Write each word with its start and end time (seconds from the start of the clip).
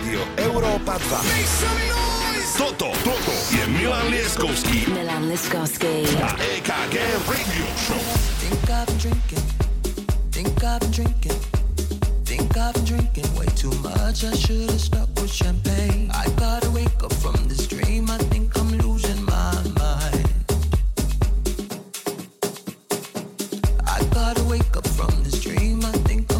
Radio 0.00 0.24
Europa 0.36 0.96
2. 0.96 2.56
Toto, 2.56 2.88
Toto 3.04 3.32
je 3.52 3.66
Milan 3.68 4.08
Lieskovský. 4.08 4.88
Milan 4.88 5.28
Lieskovský. 5.28 6.08
A 6.24 6.40
EKG 6.40 6.96
Radio 7.28 7.66
Show. 7.76 8.00
Think 8.40 8.64
I've 8.72 8.88
been 8.88 8.96
drinking, 8.96 9.44
think 10.32 10.56
I've 10.64 10.80
been 10.80 10.90
drinking, 10.90 11.40
think 12.24 12.56
I've 12.56 12.72
been 12.72 12.84
drinking 12.88 13.28
way 13.36 13.44
too 13.52 13.76
much. 13.84 14.24
I 14.24 14.32
should 14.40 14.72
have 14.72 14.80
stuck 14.80 15.12
with 15.20 15.28
champagne. 15.28 16.08
I 16.16 16.24
gotta 16.40 16.72
wake 16.72 16.96
up 17.04 17.12
from 17.20 17.36
this 17.44 17.68
dream. 17.68 18.08
I 18.08 18.16
think 18.32 18.56
I'm 18.56 18.72
losing 18.80 19.20
my 19.28 19.52
mind. 19.76 20.32
I 23.84 24.00
gotta 24.16 24.40
wake 24.48 24.72
up 24.80 24.88
from 24.96 25.12
this 25.28 25.44
dream. 25.44 25.84
I 25.84 25.92
think 26.08 26.24
I'm 26.32 26.39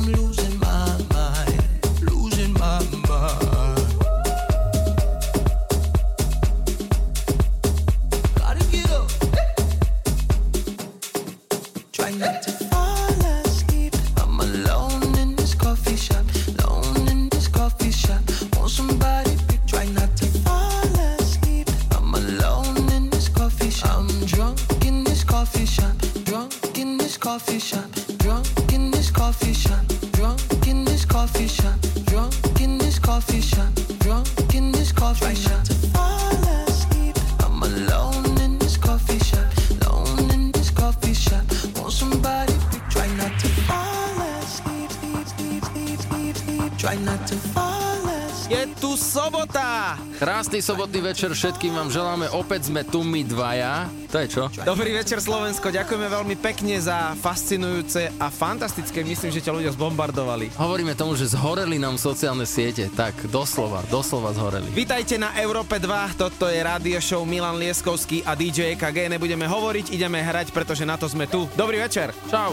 Pekný 50.60 50.76
sobotný 50.76 51.00
večer 51.00 51.32
všetkým 51.32 51.72
vám 51.72 51.88
želáme. 51.88 52.28
Opäť 52.36 52.68
sme 52.68 52.84
tu 52.84 53.00
my 53.00 53.24
dvaja. 53.24 53.88
To 54.12 54.20
je 54.20 54.28
čo? 54.28 54.44
Dobrý 54.60 54.92
večer 54.92 55.16
Slovensko, 55.16 55.72
ďakujeme 55.72 56.04
veľmi 56.04 56.36
pekne 56.36 56.76
za 56.76 57.16
fascinujúce 57.16 58.12
a 58.20 58.28
fantastické. 58.28 59.00
Myslím, 59.00 59.32
že 59.32 59.40
ťa 59.40 59.56
ľudia 59.56 59.72
zbombardovali. 59.72 60.52
Hovoríme 60.60 60.92
tomu, 60.92 61.16
že 61.16 61.32
zhoreli 61.32 61.80
nám 61.80 61.96
sociálne 61.96 62.44
siete. 62.44 62.92
Tak, 62.92 63.32
doslova, 63.32 63.80
doslova 63.88 64.36
zhoreli. 64.36 64.68
Vítajte 64.76 65.16
na 65.16 65.32
Európe 65.40 65.80
2, 65.80 66.20
toto 66.20 66.44
je 66.44 66.60
radio 66.60 67.00
show 67.00 67.24
Milan 67.24 67.56
Lieskovský 67.56 68.20
a 68.28 68.36
DJ 68.36 68.76
EKG. 68.76 69.08
Nebudeme 69.16 69.48
hovoriť, 69.48 69.96
ideme 69.96 70.20
hrať, 70.20 70.52
pretože 70.52 70.84
na 70.84 71.00
to 71.00 71.08
sme 71.08 71.24
tu. 71.24 71.48
Dobrý 71.56 71.80
večer. 71.80 72.12
Čau. 72.28 72.52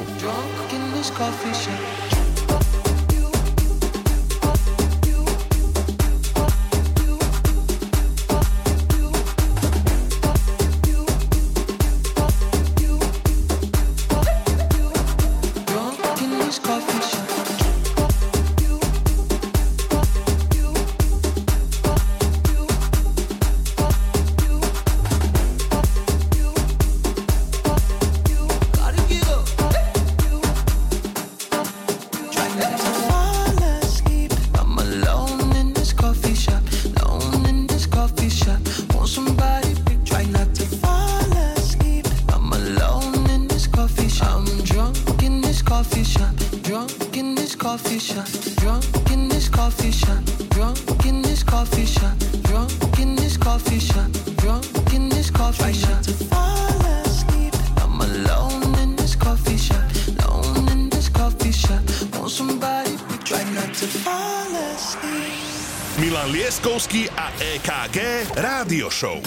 Show. 68.89 69.19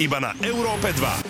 Iba 0.00 0.20
na 0.20 0.36
Európe 0.42 0.92
2. 0.92 1.23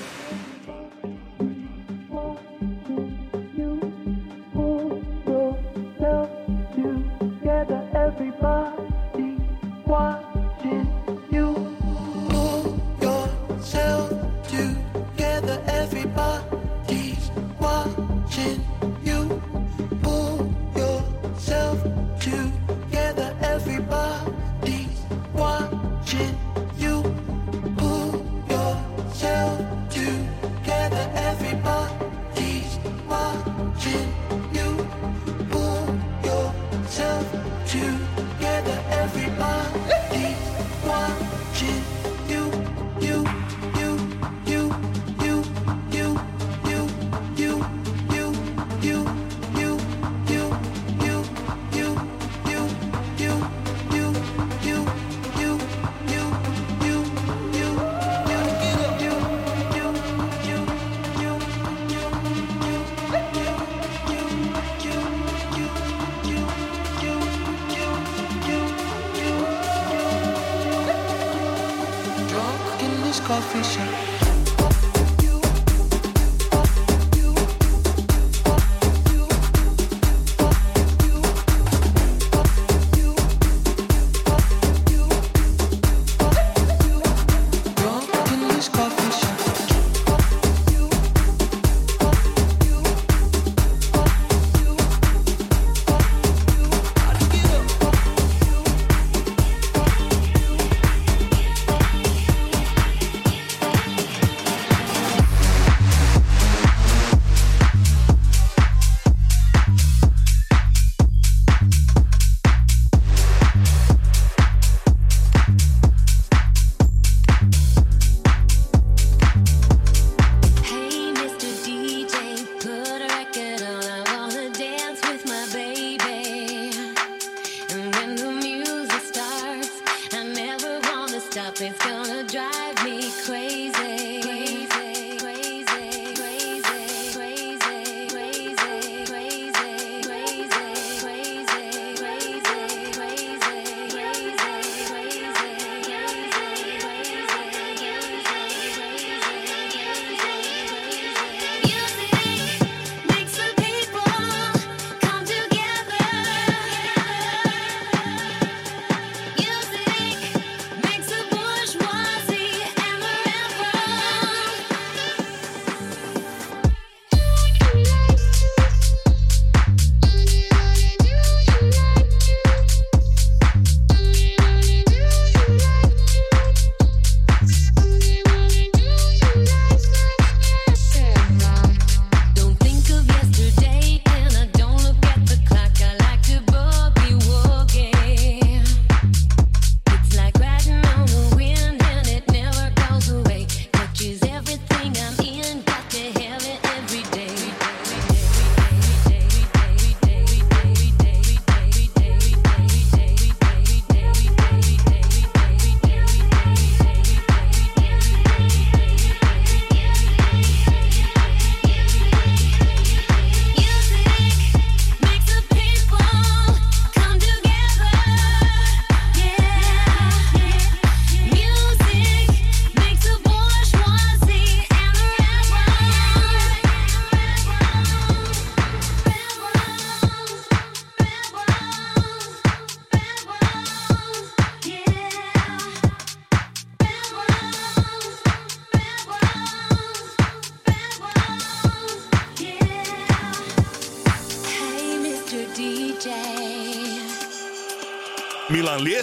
coffee 73.35 73.65
shop. 73.65 74.14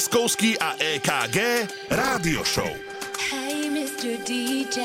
Lieskovský 0.01 0.57
a 0.57 0.73
EKG 0.81 1.37
Rádio 1.93 2.41
Show. 2.41 2.73
Hey, 3.29 3.69
Mr. 3.69 4.17
DJ. 4.25 4.81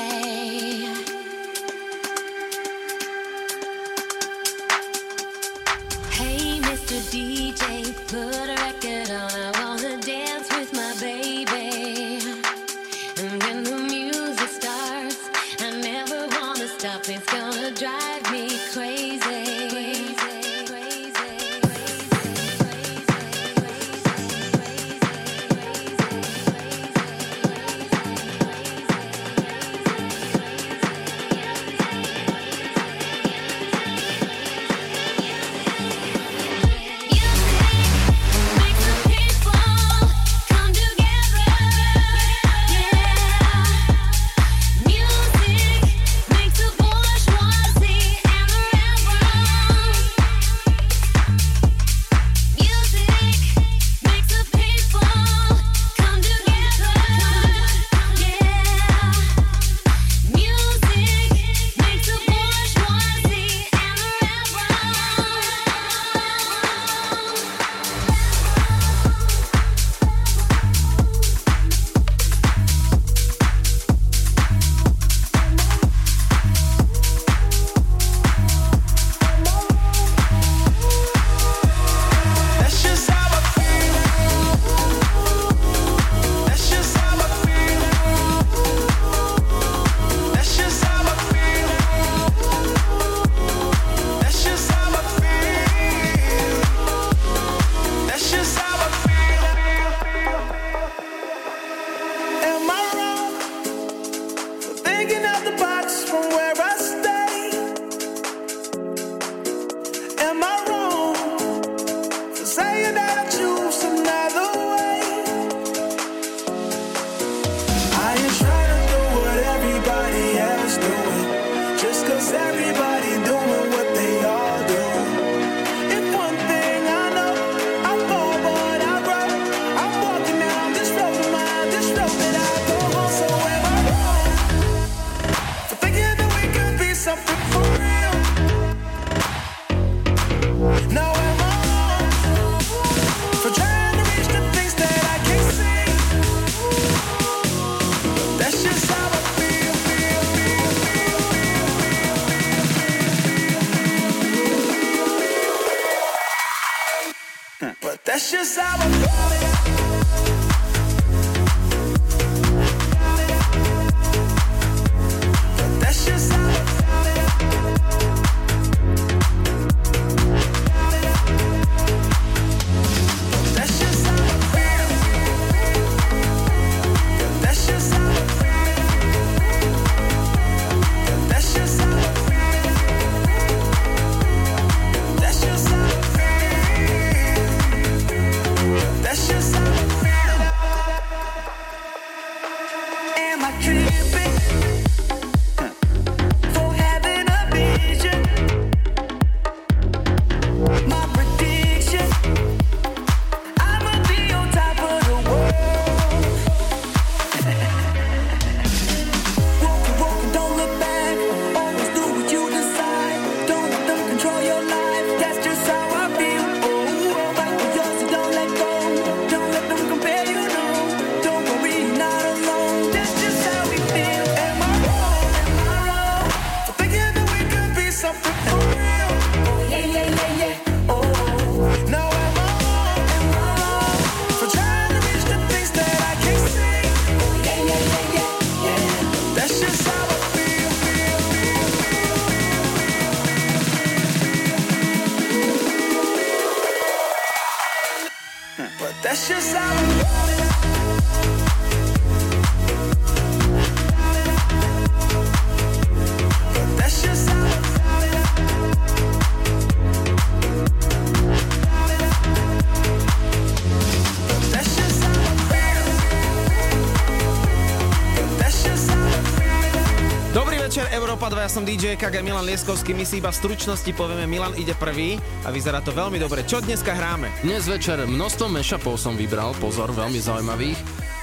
Ja 271.46 271.62
som 271.62 271.62
DJ 271.62 271.94
KG 271.94 272.26
Milan 272.26 272.42
Lieskovský, 272.42 272.90
my 272.90 273.06
si 273.06 273.22
iba 273.22 273.30
v 273.30 273.38
stručnosti 273.38 273.86
povieme, 273.94 274.26
Milan 274.26 274.58
ide 274.58 274.74
prvý 274.74 275.14
a 275.46 275.54
vyzerá 275.54 275.78
to 275.78 275.94
veľmi 275.94 276.18
dobre. 276.18 276.42
Čo 276.42 276.58
dneska 276.58 276.90
hráme? 276.90 277.30
Dnes 277.46 277.70
večer 277.70 278.02
množstvo 278.02 278.50
mashupov 278.50 278.98
som 278.98 279.14
vybral, 279.14 279.54
pozor, 279.62 279.94
veľmi 279.94 280.18
zaujímavých. 280.18 280.74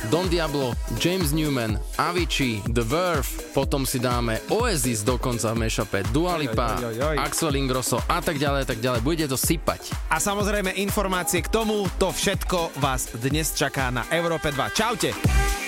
Don 0.07 0.31
Diablo, 0.31 0.79
James 0.95 1.35
Newman, 1.35 1.75
Avicii, 1.99 2.63
The 2.71 2.87
Verve, 2.87 3.27
potom 3.51 3.83
si 3.83 3.99
dáme 3.99 4.39
Oasis 4.47 5.03
dokonca 5.03 5.51
v 5.51 5.67
mashupe, 5.67 5.99
Dua 6.15 6.39
Lipa, 6.39 6.79
Oj, 6.79 6.95
oj, 6.95 6.95
oj, 7.03 7.03
oj. 7.03 7.15
Axel 7.19 7.59
Ingrosso 7.59 7.99
a 8.07 8.23
tak 8.23 8.39
ďalej, 8.39 8.63
tak 8.63 8.79
ďalej. 8.79 9.03
Budete 9.03 9.27
to 9.27 9.35
sypať. 9.35 9.91
A 10.07 10.23
samozrejme 10.23 10.71
informácie 10.79 11.43
k 11.43 11.51
tomu, 11.51 11.83
to 11.99 12.15
všetko 12.15 12.79
vás 12.79 13.11
dnes 13.11 13.51
čaká 13.59 13.91
na 13.91 14.07
Európe 14.07 14.55
2. 14.55 14.71
Čaute! 14.71 15.62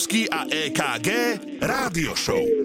Lieskovský 0.00 0.32
a 0.32 0.48
EKG 0.48 1.08
Rádio 1.60 2.16
Show. 2.16 2.59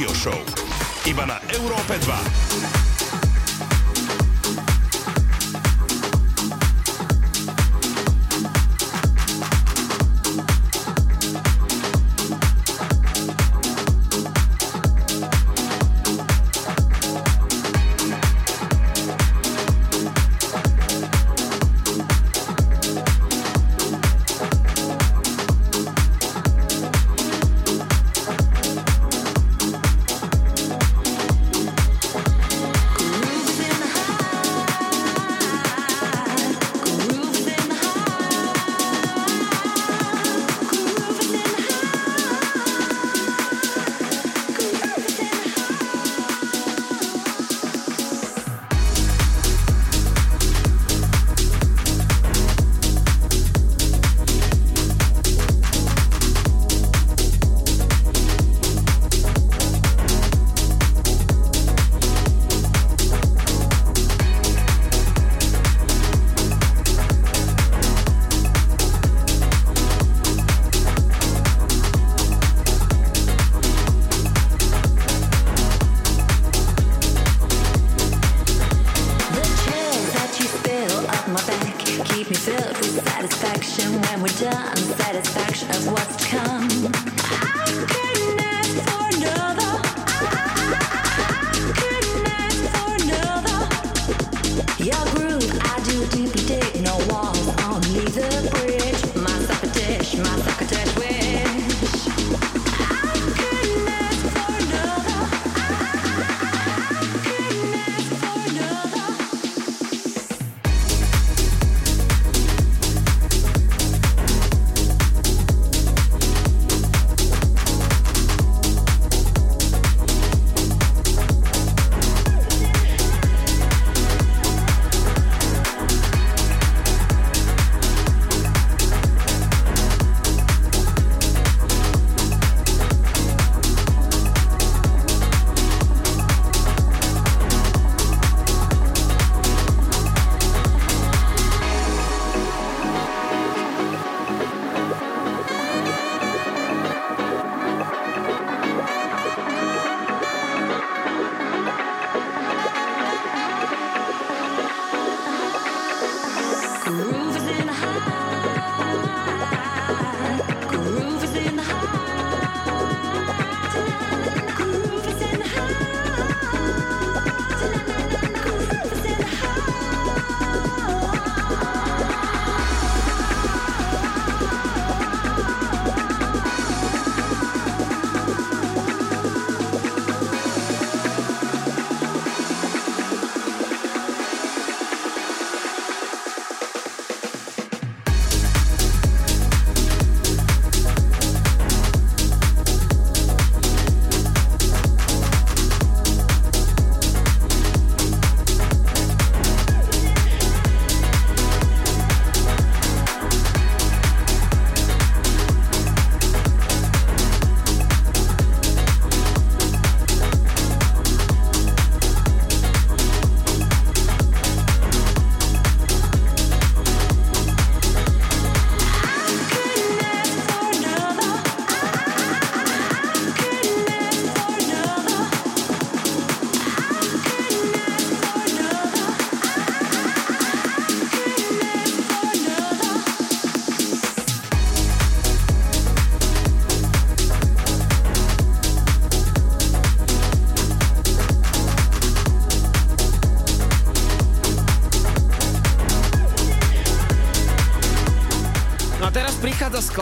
Rádio 0.00 0.14
Show. 0.14 0.49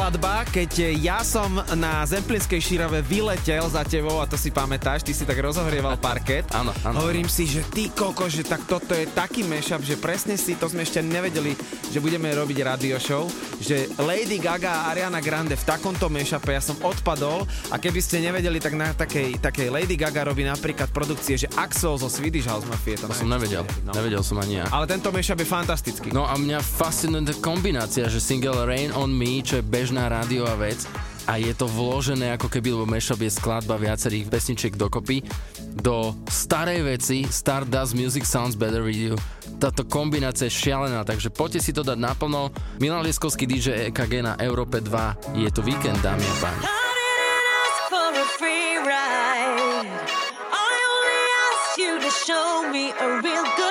Skladba, 0.09 0.41
keď 0.49 0.73
ja 1.05 1.21
som 1.21 1.61
na 1.77 2.01
Zemplinskej 2.01 2.65
šírave 2.65 3.05
vyletel 3.05 3.61
za 3.69 3.85
tebou 3.85 4.25
a 4.25 4.25
to 4.25 4.41
si 4.41 4.49
pamätáš, 4.49 5.05
ty 5.05 5.13
si 5.13 5.29
tak 5.29 5.37
rozohrieval 5.37 6.01
parket. 6.09 6.49
Áno, 6.57 6.73
áno. 6.81 7.05
Hovorím 7.05 7.29
si, 7.29 7.45
že 7.45 7.61
ty 7.69 7.93
koko, 7.93 8.25
že 8.25 8.41
tak 8.41 8.65
toto 8.65 8.97
je 8.97 9.05
taký 9.13 9.45
mashup, 9.45 9.85
že 9.85 10.01
presne 10.01 10.41
si, 10.41 10.57
to 10.57 10.65
sme 10.65 10.89
ešte 10.89 11.05
nevedeli, 11.05 11.53
že 11.93 12.01
budeme 12.01 12.33
robiť 12.33 12.57
radio 12.65 12.97
show, 12.97 13.29
že 13.61 13.85
Lady 14.01 14.41
Gaga 14.41 14.89
a 14.89 14.97
Ariana 14.97 15.21
Grande 15.21 15.61
v 15.61 15.65
takomto 15.69 16.09
mashupe 16.09 16.57
ja 16.57 16.65
som 16.65 16.81
odpadol 16.81 17.45
a 17.69 17.77
keby 17.77 18.01
ste 18.01 18.25
nevedeli, 18.25 18.65
tak 18.65 18.81
na 18.81 18.97
takej, 18.97 19.45
takej 19.45 19.69
Lady 19.69 20.01
Gaga 20.01 20.25
robí 20.25 20.41
napríklad 20.41 20.89
produkcie, 20.89 21.37
že 21.37 21.53
Axel 21.61 22.01
zo 22.01 22.09
Swedish 22.09 22.49
House 22.49 22.65
Mafia. 22.65 22.97
To 23.05 23.13
som 23.13 23.29
nevedel. 23.29 23.61
No. 23.85 23.93
Nevedel 23.93 24.25
som 24.25 24.41
ani 24.41 24.65
ja. 24.65 24.73
Ale 24.73 24.89
tento 24.89 25.13
mashup 25.13 25.37
je 25.37 25.45
fantastický. 25.45 26.09
No 26.17 26.25
a 26.25 26.33
mňa 26.41 26.65
fascinuje 26.65 27.37
kombinácia, 27.45 28.09
že 28.09 28.25
single 28.25 28.65
Rain 28.65 28.89
on 28.97 29.13
Me, 29.13 29.45
čo 29.45 29.61
je 29.61 29.65
bežná 29.99 30.15
rádiová 30.23 30.55
vec 30.55 30.87
a 31.27 31.43
je 31.43 31.51
to 31.59 31.67
vložené 31.67 32.31
ako 32.39 32.47
keby, 32.47 32.71
lebo 32.71 32.87
mashup 32.87 33.19
je 33.19 33.35
skladba 33.35 33.75
viacerých 33.75 34.31
pesničiek 34.31 34.79
dokopy, 34.79 35.27
do 35.75 36.15
starej 36.31 36.87
veci 36.87 37.27
Star 37.27 37.67
Does 37.67 37.99
Music 37.99 38.23
Sounds 38.23 38.55
Better 38.55 38.87
With 38.87 38.95
You. 38.95 39.19
Táto 39.59 39.83
kombinácia 39.83 40.47
je 40.47 40.55
šialená, 40.55 41.03
takže 41.03 41.35
poďte 41.35 41.61
si 41.67 41.75
to 41.75 41.83
dať 41.83 41.99
naplno. 41.99 42.55
Milan 42.79 43.03
Lieskovský 43.03 43.51
DJ 43.51 43.91
EKG 43.91 44.23
na 44.23 44.39
Európe 44.39 44.79
2. 44.79 45.43
Je 45.43 45.51
to 45.51 45.67
víkend, 45.67 45.99
dámy 45.99 46.23
a 46.23 46.35
páni. 46.39 46.63
Show 52.09 52.69
me 52.73 52.91
a 52.93 53.21
real 53.21 53.45
good 53.57 53.68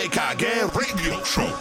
EKG 0.00 0.74
Radio 0.74 1.22
Show. 1.24 1.52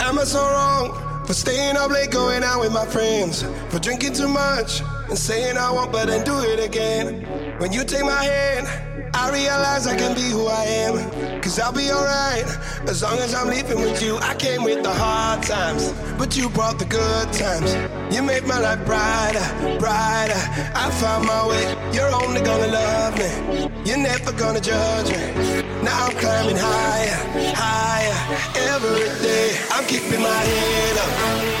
Am 0.00 0.18
I 0.18 0.24
so 0.24 0.40
wrong 0.40 1.24
for 1.26 1.32
staying 1.32 1.78
up 1.78 1.90
late, 1.90 2.10
going 2.10 2.44
out 2.44 2.60
with 2.60 2.70
my 2.70 2.84
friends, 2.84 3.44
for 3.70 3.78
drinking 3.78 4.12
too 4.12 4.28
much 4.28 4.82
and 5.08 5.16
saying 5.16 5.56
I 5.56 5.70
won't, 5.70 5.90
but 5.90 6.08
then 6.08 6.22
do 6.22 6.38
it 6.40 6.62
again? 6.62 7.22
When 7.58 7.72
you 7.72 7.84
take 7.84 8.04
my 8.04 8.22
hand, 8.22 8.68
I 9.14 9.30
realize 9.32 9.86
I 9.86 9.96
can 9.96 10.14
be 10.14 10.20
who 10.20 10.48
I 10.48 10.64
am. 10.64 11.40
Cause 11.40 11.58
I'll 11.58 11.72
be 11.72 11.90
alright 11.90 12.44
as 12.86 13.02
long 13.02 13.18
as 13.18 13.34
I'm 13.34 13.48
leaving 13.48 13.80
with 13.80 14.02
you. 14.02 14.18
I 14.18 14.34
came 14.34 14.64
with 14.64 14.82
the 14.82 14.92
hard 14.92 15.42
times, 15.42 15.92
but 16.18 16.36
you 16.36 16.50
brought 16.50 16.78
the 16.78 16.84
good 16.84 17.32
times. 17.32 17.72
You 18.14 18.22
made 18.22 18.44
my 18.44 18.58
life 18.58 18.84
brighter, 18.84 19.78
brighter. 19.78 20.42
I 20.74 20.90
found 21.00 21.26
my 21.26 21.48
way. 21.48 21.74
You're 21.94 22.14
only 22.22 22.42
gonna 22.42 22.66
love 22.66 23.16
me. 23.16 23.70
You're 23.86 23.96
never 23.96 24.32
gonna 24.32 24.60
judge 24.60 25.08
me. 25.08 25.71
Now 25.82 26.06
I'm 26.06 26.12
climbing 26.16 26.56
higher, 26.56 27.54
higher 27.56 28.38
every 28.54 29.20
day. 29.20 29.58
I'm 29.72 29.84
keeping 29.86 30.22
my 30.22 30.28
head 30.28 30.98
up. 30.98 31.51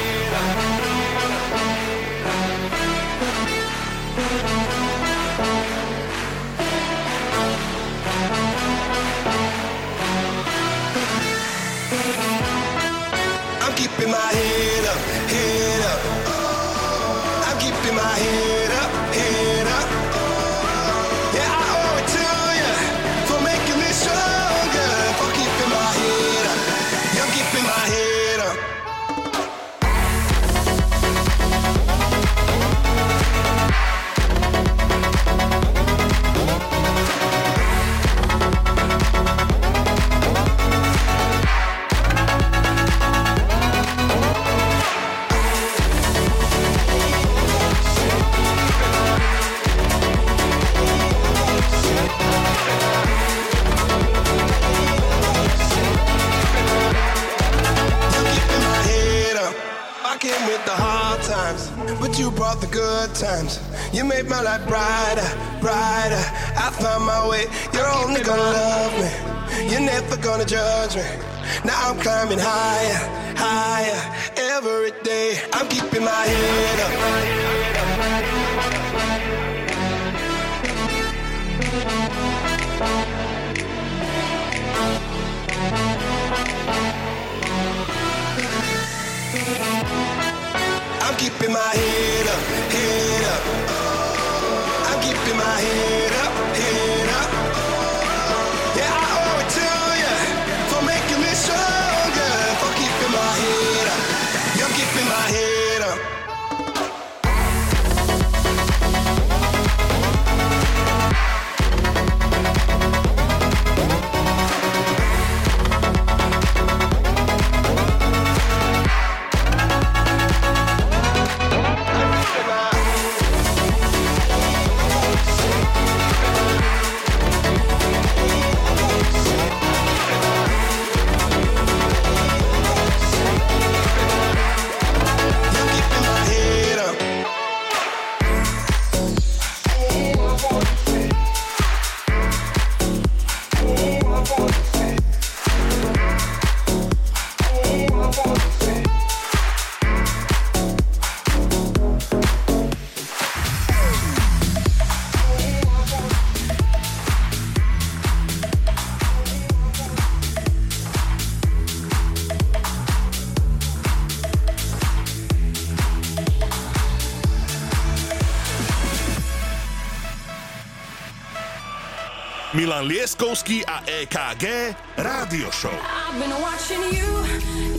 Milan 172.72 172.88
Lieskovský 172.88 173.60
a 173.68 173.84
EKG 173.84 174.72
Rádio 174.96 175.52
Show. 175.52 175.76
I've 175.76 176.16
been 176.16 176.32
watching 176.40 176.80
you, 176.88 177.04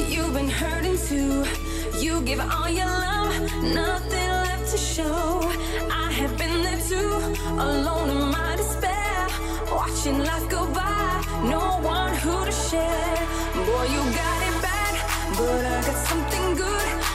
you've 0.06 0.38
been 0.38 0.46
hurting 0.46 1.02
too. 1.02 1.50
You 1.98 2.22
give 2.22 2.38
all 2.38 2.70
your 2.70 2.86
love, 2.86 3.34
nothing 3.74 4.30
left 4.46 4.70
to 4.70 4.78
show. 4.78 5.50
I 5.90 6.14
have 6.14 6.38
been 6.38 6.62
there 6.62 6.78
too, 6.78 7.10
alone 7.58 8.14
in 8.14 8.22
my 8.30 8.54
despair. 8.54 9.34
Watching 9.74 10.22
life 10.22 10.46
go 10.46 10.62
by, 10.70 11.26
no 11.50 11.82
one 11.82 12.14
who 12.22 12.46
to 12.46 12.54
share. 12.54 13.18
Boy, 13.66 13.90
you 13.90 14.02
got 14.14 14.40
it 14.46 14.56
bad, 14.62 14.94
but 15.34 15.58
I 15.74 15.78
got 15.90 15.98
something 16.06 16.54
good. 16.54 17.13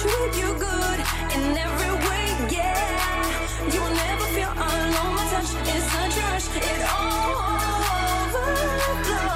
Treat 0.00 0.34
you 0.40 0.54
good 0.54 1.00
in 1.34 1.56
every 1.58 1.92
way, 2.08 2.26
yeah. 2.50 3.72
You 3.72 3.80
will 3.80 3.94
never 3.94 4.24
feel 4.34 4.48
alone. 4.48 5.14
My 5.16 5.24
touch 5.30 5.52
is 5.68 5.86
a 5.94 6.20
rush, 6.20 6.48
it 6.56 6.82
all 6.96 7.82
overflows. 8.32 9.31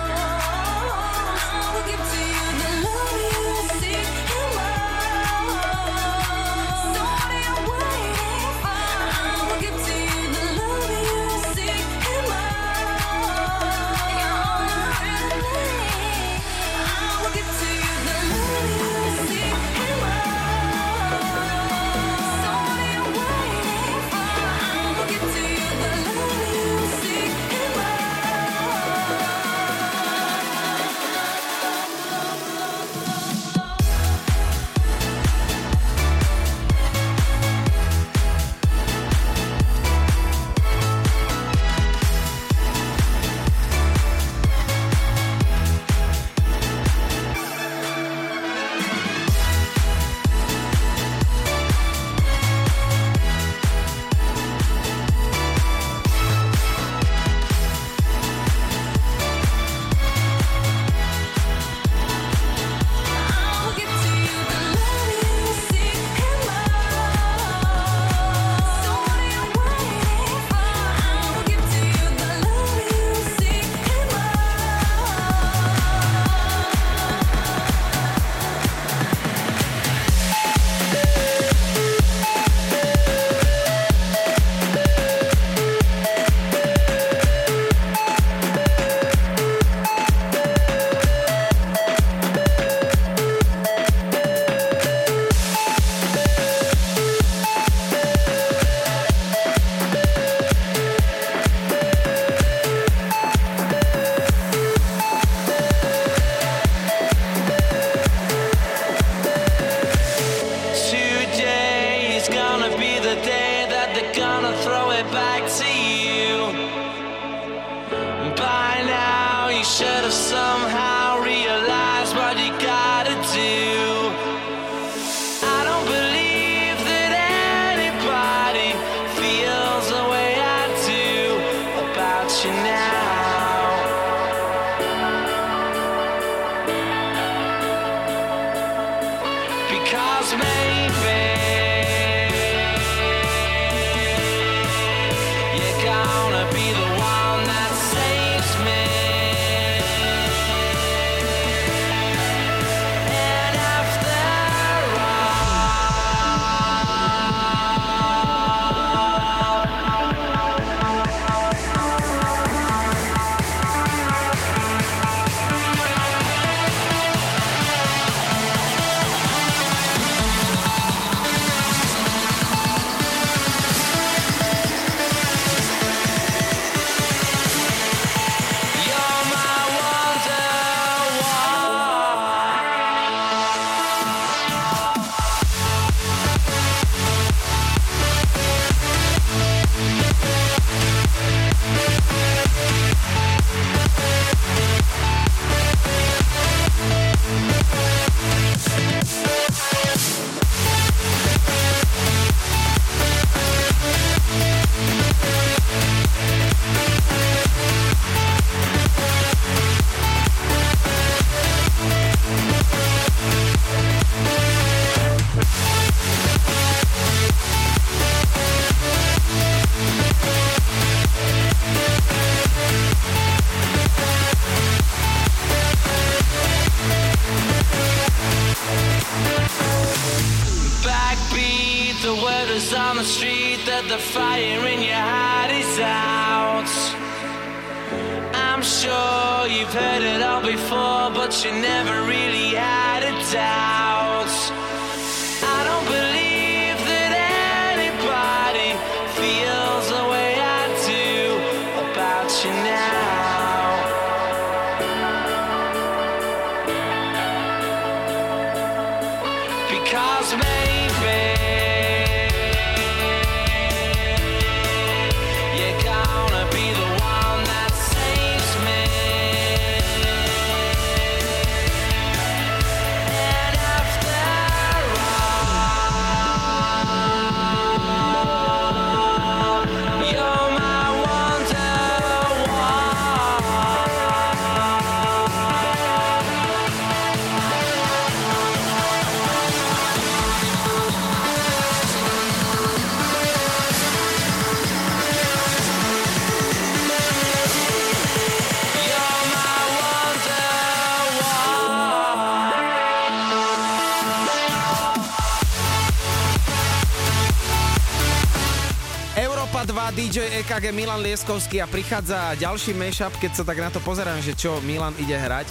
EKG 310.56 310.72
Milan 310.72 311.04
Lieskovský 311.04 311.60
a 311.60 311.68
prichádza 311.68 312.32
ďalší 312.40 312.72
mashup, 312.72 313.12
keď 313.20 313.30
sa 313.36 313.44
tak 313.44 313.60
na 313.60 313.68
to 313.68 313.76
pozerám, 313.84 314.24
že 314.24 314.32
čo 314.32 314.56
Milan 314.64 314.96
ide 314.96 315.12
hrať. 315.12 315.44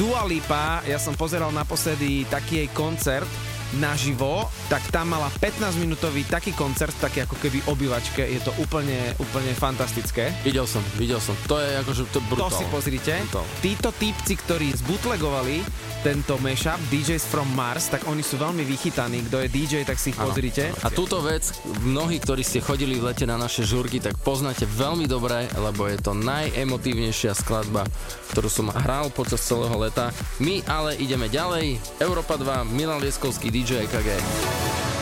Dua 0.00 0.24
Lipa, 0.24 0.80
ja 0.88 0.96
som 0.96 1.12
pozeral 1.12 1.52
naposledy 1.52 2.24
taký 2.24 2.64
jej 2.64 2.68
koncert 2.72 3.28
naživo, 3.76 4.48
tak 4.72 4.80
tam 4.88 5.12
mala 5.12 5.28
15-minútový 5.44 6.24
taký 6.24 6.56
koncert, 6.56 6.96
taký 6.96 7.28
ako 7.28 7.36
keby 7.36 7.68
obývačke, 7.68 8.24
je 8.24 8.40
to 8.40 8.56
úplne, 8.56 8.96
úplne 9.20 9.52
fantastické. 9.52 10.32
Videl 10.40 10.64
som, 10.64 10.80
videl 10.96 11.20
som. 11.20 11.36
To 11.52 11.60
je 11.60 11.76
akože 11.76 12.08
to 12.08 12.16
je 12.16 12.24
To 12.24 12.30
brutál. 12.32 12.56
si 12.56 12.64
pozrite. 12.72 13.12
Brutál. 13.28 13.44
Títo 13.60 13.92
típci, 13.92 14.40
ktorí 14.40 14.72
zbutlegovali 14.72 15.60
tento 16.06 16.38
mashup, 16.38 16.78
DJs 16.86 17.26
from 17.26 17.50
Mars, 17.58 17.90
tak 17.90 18.06
oni 18.06 18.22
sú 18.22 18.38
veľmi 18.38 18.62
vychytaní. 18.62 19.26
Kto 19.26 19.42
je 19.42 19.50
DJ, 19.50 19.82
tak 19.82 19.98
si 19.98 20.14
ich 20.14 20.18
Áno. 20.22 20.30
pozrite. 20.30 20.70
A 20.86 20.88
túto 20.94 21.18
vec, 21.18 21.50
mnohí, 21.82 22.22
ktorí 22.22 22.46
ste 22.46 22.62
chodili 22.62 22.94
v 23.02 23.10
lete 23.10 23.26
na 23.26 23.34
naše 23.34 23.66
žurky, 23.66 23.98
tak 23.98 24.14
poznáte 24.22 24.70
veľmi 24.70 25.10
dobre, 25.10 25.50
lebo 25.58 25.90
je 25.90 25.98
to 25.98 26.14
najemotívnejšia 26.14 27.34
skladba, 27.34 27.90
ktorú 28.30 28.46
som 28.46 28.70
hral 28.70 29.10
počas 29.10 29.42
celého 29.42 29.74
leta. 29.82 30.14
My 30.38 30.62
ale 30.70 30.94
ideme 30.94 31.26
ďalej. 31.26 31.82
Európa 31.98 32.38
2, 32.38 32.62
Milan 32.70 33.02
Lieskovský, 33.02 33.50
DJ 33.50 33.90
EKG. 33.90 34.95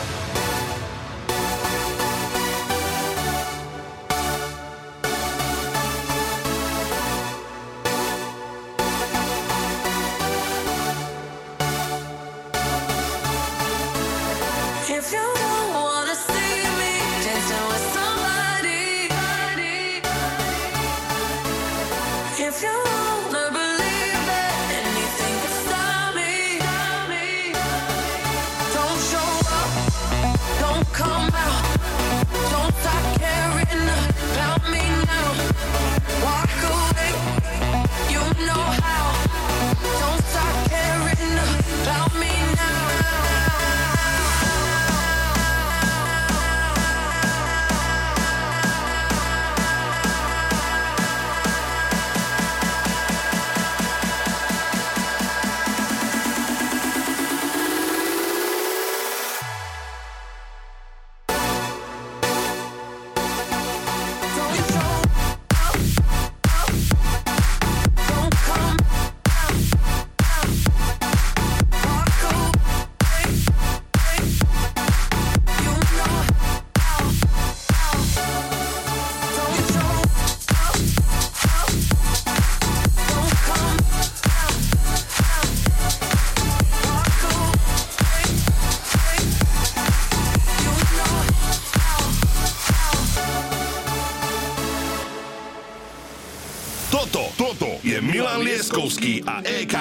Lieskovský 99.25 99.74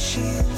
She 0.00 0.49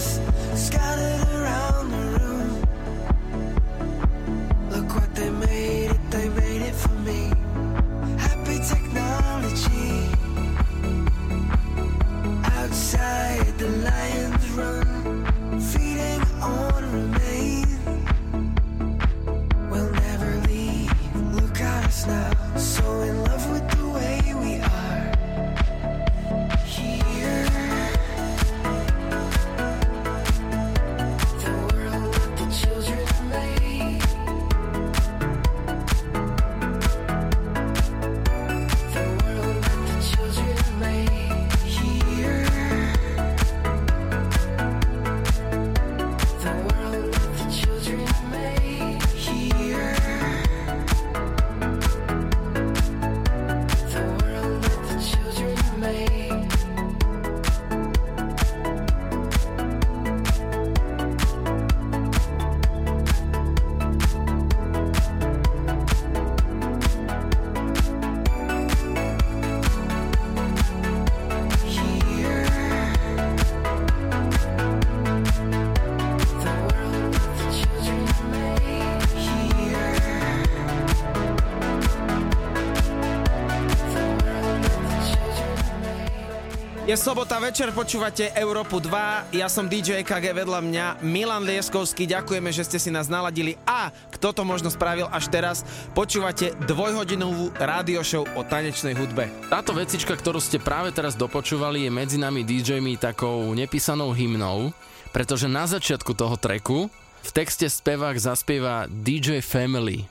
Je 86.93 87.01
sobota 87.01 87.41
večer, 87.41 87.73
počúvate 87.73 88.37
Európu 88.37 88.77
2, 88.77 89.33
ja 89.33 89.49
som 89.49 89.65
DJ 89.65 90.05
EKG 90.05 90.45
vedľa 90.45 90.61
mňa, 90.61 90.87
Milan 91.01 91.41
Lieskovský, 91.41 92.05
ďakujeme, 92.05 92.53
že 92.53 92.69
ste 92.69 92.77
si 92.77 92.93
nás 92.93 93.09
naladili 93.09 93.57
a 93.65 93.89
kto 94.13 94.37
to 94.37 94.45
možno 94.45 94.69
spravil 94.69 95.09
až 95.09 95.33
teraz, 95.33 95.65
počúvate 95.97 96.53
dvojhodinovú 96.69 97.49
rádio 97.57 98.05
show 98.05 98.29
o 98.37 98.45
tanečnej 98.45 98.93
hudbe. 98.93 99.33
Táto 99.49 99.73
vecička, 99.73 100.13
ktorú 100.13 100.37
ste 100.37 100.61
práve 100.61 100.93
teraz 100.93 101.17
dopočúvali, 101.17 101.89
je 101.89 101.97
medzi 101.97 102.21
nami 102.21 102.45
DJmi 102.45 103.01
takou 103.01 103.41
nepísanou 103.57 104.13
hymnou, 104.13 104.77
pretože 105.17 105.49
na 105.49 105.65
začiatku 105.65 106.13
toho 106.13 106.37
treku 106.37 106.93
v 107.25 107.31
texte 107.33 107.73
spevák 107.73 108.21
zaspieva 108.21 108.85
DJ 108.85 109.41
Family. 109.41 110.05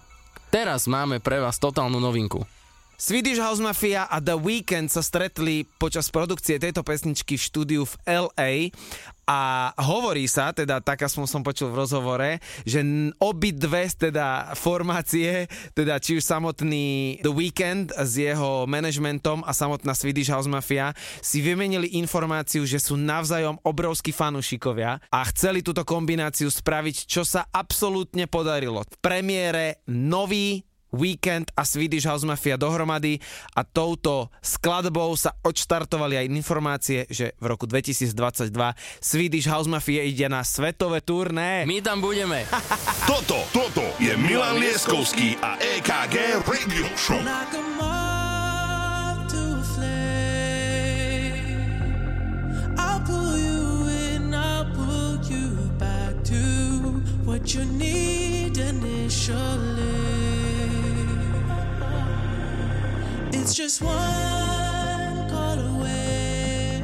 Teraz 0.49 0.89
máme 0.89 1.21
pre 1.21 1.45
vás 1.45 1.61
totálnu 1.61 2.01
novinku. 2.01 2.41
Swedish 3.01 3.41
House 3.41 3.57
Mafia 3.57 4.05
a 4.05 4.21
The 4.21 4.37
Weeknd 4.37 4.85
sa 4.85 5.01
stretli 5.01 5.65
počas 5.81 6.13
produkcie 6.13 6.61
tejto 6.61 6.85
pesničky 6.85 7.33
v 7.33 7.41
štúdiu 7.41 7.81
v 7.81 7.97
LA 8.05 8.69
a 9.25 9.73
hovorí 9.89 10.29
sa, 10.29 10.53
teda 10.53 10.85
tak 10.85 11.09
aspoň 11.09 11.25
som 11.25 11.41
počul 11.41 11.73
v 11.73 11.81
rozhovore, 11.81 12.37
že 12.61 12.85
obi 13.17 13.57
dve 13.57 13.89
teda 13.89 14.53
formácie, 14.53 15.49
teda 15.73 15.97
či 15.97 16.21
už 16.21 16.29
samotný 16.29 17.17
The 17.25 17.33
Weeknd 17.33 17.89
s 17.89 18.21
jeho 18.21 18.69
manažmentom 18.69 19.41
a 19.49 19.51
samotná 19.55 19.97
Swedish 19.97 20.29
House 20.29 20.45
Mafia 20.45 20.93
si 21.25 21.41
vymenili 21.41 21.97
informáciu, 21.97 22.69
že 22.69 22.77
sú 22.77 23.01
navzájom 23.01 23.57
obrovskí 23.65 24.13
fanúšikovia 24.13 25.01
a 25.09 25.19
chceli 25.33 25.65
túto 25.65 25.81
kombináciu 25.81 26.53
spraviť, 26.53 27.09
čo 27.09 27.25
sa 27.25 27.49
absolútne 27.49 28.29
podarilo. 28.29 28.85
V 28.85 28.97
premiére 29.01 29.81
nový 29.89 30.69
Weekend 30.91 31.51
a 31.55 31.63
Swedish 31.63 32.03
House 32.03 32.27
Mafia 32.27 32.59
dohromady 32.59 33.19
a 33.55 33.63
touto 33.63 34.27
skladbou 34.43 35.15
sa 35.15 35.35
odštartovali 35.43 36.19
aj 36.19 36.25
informácie, 36.27 36.99
že 37.07 37.31
v 37.39 37.45
roku 37.47 37.63
2022 37.65 38.51
Swedish 38.99 39.47
House 39.47 39.71
Mafia 39.71 40.03
ide 40.03 40.27
na 40.27 40.43
svetové 40.43 40.99
turné. 40.99 41.63
My 41.63 41.79
tam 41.79 42.03
budeme. 42.03 42.43
Toto, 43.11 43.43
toto 43.51 43.83
je 43.99 44.13
Milan 44.15 44.59
Lieskovský 44.59 45.35
a 45.41 45.59
EKG 45.59 46.45
Radio 46.47 46.87
Show. 46.95 47.19
What 57.41 57.55
you 57.55 57.65
need 57.65 58.57
initially. 58.57 60.00
It's 63.41 63.55
just 63.55 63.81
one 63.81 65.27
call 65.27 65.59
away, 65.59 66.79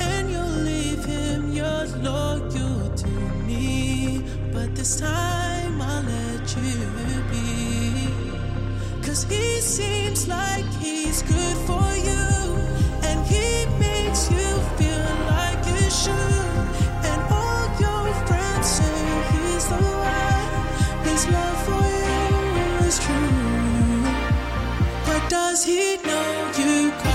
and 0.00 0.30
you'll 0.30 0.58
leave 0.64 1.04
him, 1.04 1.54
loyal 2.02 2.90
to 2.96 3.08
me. 3.46 4.24
But 4.54 4.74
this 4.74 4.98
time 4.98 5.82
I'll 5.82 6.02
let 6.02 6.56
you 6.56 6.76
be. 7.30 8.08
Cause 9.06 9.24
he 9.24 9.60
seems 9.60 10.28
like 10.28 10.64
he's 10.80 11.20
good 11.22 11.56
for 11.68 11.88
you. 12.08 12.24
And 13.02 13.20
he 13.26 13.66
makes 13.78 14.30
you 14.30 14.48
feel 14.78 15.10
like 15.28 15.60
you 15.66 15.90
should. 15.90 16.66
And 17.10 17.20
all 17.30 17.66
your 17.78 18.14
friends 18.26 18.66
say 18.66 18.96
he's 19.32 19.68
the 19.68 19.76
one. 19.76 21.04
His 21.04 21.28
love 21.28 21.63
does 25.54 25.62
he 25.62 25.96
know 25.98 26.50
you 26.58 27.13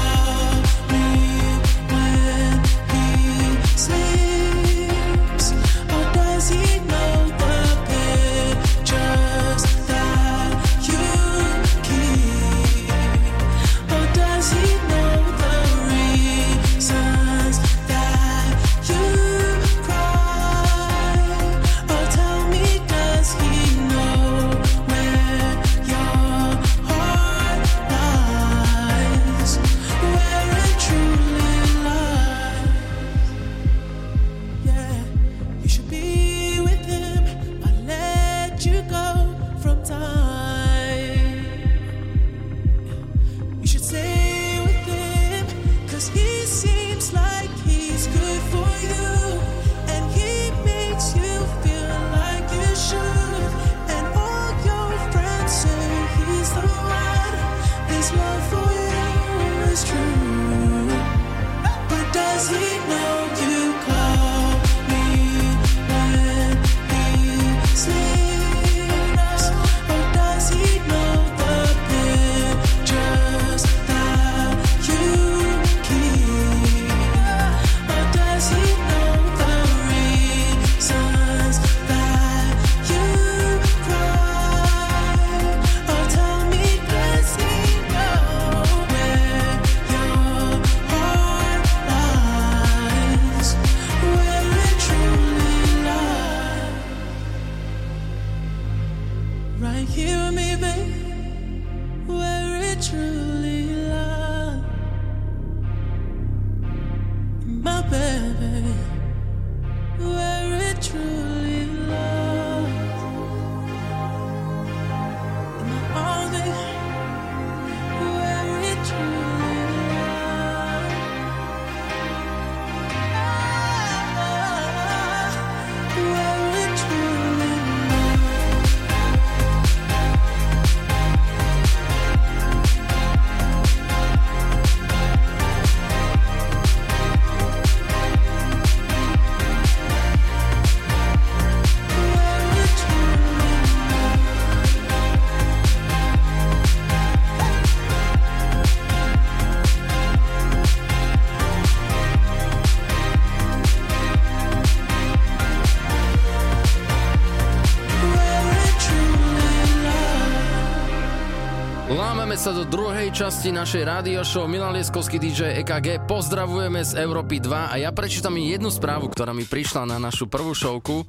sa 162.39 162.55
do 162.55 162.63
druhej 162.63 163.11
časti 163.11 163.51
našej 163.51 163.83
rádio 163.83 164.23
show 164.23 164.47
Milan 164.47 164.71
Lieskovský 164.71 165.19
DJ 165.19 165.59
EKG. 165.59 166.07
Pozdravujeme 166.07 166.79
z 166.87 166.95
Európy 167.03 167.43
2 167.43 167.51
a 167.67 167.75
ja 167.75 167.91
prečítam 167.91 168.31
jednu 168.39 168.71
správu, 168.71 169.11
ktorá 169.11 169.35
mi 169.35 169.43
prišla 169.43 169.83
na 169.83 169.99
našu 169.99 170.23
prvú 170.23 170.55
showku. 170.55 171.03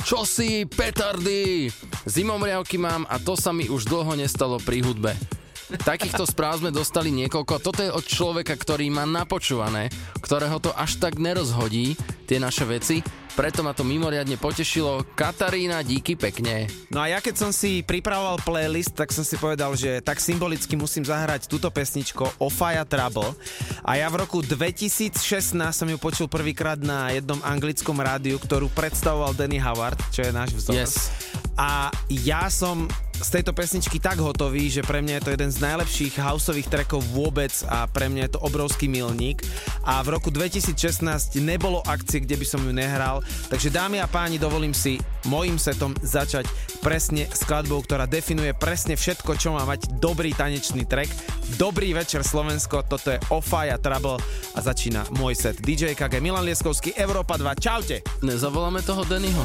Čo 0.00 0.24
si, 0.24 0.64
petardy? 0.64 1.68
Zimomriavky 2.08 2.80
mám 2.80 3.04
a 3.12 3.20
to 3.20 3.36
sa 3.36 3.52
mi 3.52 3.68
už 3.68 3.92
dlho 3.92 4.16
nestalo 4.16 4.56
pri 4.56 4.80
hudbe. 4.80 5.12
Takýchto 5.84 6.24
správ 6.24 6.64
sme 6.64 6.72
dostali 6.72 7.12
niekoľko. 7.12 7.60
Toto 7.60 7.84
je 7.84 7.92
od 7.92 8.00
človeka, 8.00 8.56
ktorý 8.56 8.88
má 8.88 9.04
napočúvané, 9.04 9.92
ktorého 10.24 10.64
to 10.64 10.72
až 10.72 10.96
tak 10.96 11.20
nerozhodí, 11.20 11.92
tie 12.24 12.40
naše 12.40 12.64
veci. 12.64 13.04
Preto 13.40 13.64
ma 13.64 13.72
to 13.72 13.88
mimoriadne 13.88 14.36
potešilo. 14.36 15.00
Katarína, 15.16 15.80
díky 15.80 16.12
pekne. 16.12 16.68
No 16.92 17.00
a 17.00 17.08
ja 17.08 17.24
keď 17.24 17.40
som 17.40 17.50
si 17.56 17.80
pripravoval 17.80 18.36
playlist, 18.44 18.92
tak 18.92 19.08
som 19.16 19.24
si 19.24 19.40
povedal, 19.40 19.72
že 19.80 20.04
tak 20.04 20.20
symbolicky 20.20 20.76
musím 20.76 21.08
zahrať 21.08 21.48
túto 21.48 21.72
pesničko 21.72 22.36
Ofaya 22.36 22.84
Trouble. 22.84 23.32
A 23.80 23.96
ja 23.96 24.12
v 24.12 24.20
roku 24.20 24.44
2016 24.44 25.56
som 25.56 25.88
ju 25.88 25.96
počul 25.96 26.28
prvýkrát 26.28 26.76
na 26.84 27.16
jednom 27.16 27.40
anglickom 27.40 27.96
rádiu, 27.96 28.36
ktorú 28.36 28.68
predstavoval 28.76 29.32
Danny 29.32 29.56
Howard, 29.56 29.96
čo 30.12 30.20
je 30.20 30.36
náš 30.36 30.52
vzor. 30.60 30.76
Yes. 30.76 31.08
A 31.56 31.88
ja 32.12 32.44
som 32.52 32.92
z 33.20 33.28
tejto 33.28 33.52
pesničky 33.52 34.00
tak 34.00 34.16
hotový, 34.16 34.72
že 34.72 34.80
pre 34.80 35.04
mňa 35.04 35.20
je 35.20 35.24
to 35.28 35.34
jeden 35.36 35.50
z 35.52 35.60
najlepších 35.60 36.16
houseových 36.16 36.72
trackov 36.72 37.04
vôbec 37.12 37.52
a 37.68 37.84
pre 37.84 38.08
mňa 38.08 38.22
je 38.26 38.32
to 38.32 38.40
obrovský 38.40 38.88
milník. 38.88 39.44
A 39.84 40.00
v 40.00 40.16
roku 40.16 40.32
2016 40.32 41.36
nebolo 41.44 41.84
akcie, 41.84 42.24
kde 42.24 42.40
by 42.40 42.46
som 42.48 42.64
ju 42.64 42.72
nehral, 42.72 43.20
takže 43.52 43.68
dámy 43.68 44.00
a 44.00 44.08
páni, 44.08 44.40
dovolím 44.40 44.72
si 44.72 44.96
mojim 45.28 45.60
setom 45.60 45.92
začať 46.00 46.48
presne 46.80 47.28
skladbou, 47.28 47.84
ktorá 47.84 48.08
definuje 48.08 48.56
presne 48.56 48.96
všetko, 48.96 49.36
čo 49.36 49.52
má 49.52 49.68
mať 49.68 50.00
dobrý 50.00 50.32
tanečný 50.32 50.88
track. 50.88 51.12
Dobrý 51.60 51.92
večer 51.92 52.24
Slovensko, 52.24 52.88
toto 52.88 53.12
je 53.12 53.20
Ofaya 53.28 53.76
Trouble 53.76 54.16
a 54.56 54.58
začína 54.64 55.04
môj 55.20 55.36
set. 55.36 55.60
DJ 55.60 55.92
KG 55.92 56.24
Milan 56.24 56.48
Lieskovský, 56.48 56.96
Európa 56.96 57.36
2, 57.36 57.52
čaute! 57.60 58.00
Nezavoláme 58.24 58.80
toho 58.80 59.04
Dennyho? 59.04 59.44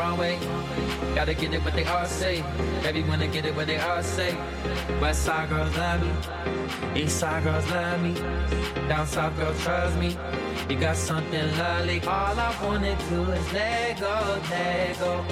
Broadway. 0.00 0.38
Gotta 1.14 1.34
get 1.34 1.52
it 1.52 1.62
what 1.64 1.74
they 1.74 1.84
all 1.84 2.06
say. 2.06 2.42
Everyone 2.84 3.18
to 3.18 3.26
get 3.26 3.44
it 3.44 3.54
what 3.54 3.66
they 3.66 3.78
all 3.78 4.02
say. 4.02 4.34
West 5.00 5.24
side 5.24 5.48
girls 5.48 5.76
love 5.76 6.00
me, 6.02 6.10
east 7.02 7.18
side 7.18 7.42
girls 7.44 7.68
love 7.70 8.02
me, 8.02 8.14
down 8.88 9.06
south 9.06 9.36
girls 9.36 9.60
trust 9.62 9.96
me. 9.98 10.16
You 10.68 10.76
got 10.78 10.96
something 10.96 11.58
lovely. 11.58 12.00
All 12.02 12.38
I 12.38 12.54
wanna 12.62 12.96
do 13.08 13.22
is 13.30 13.52
let 13.52 14.00
go, 14.00 14.40
let 14.50 14.98
go. 14.98 15.24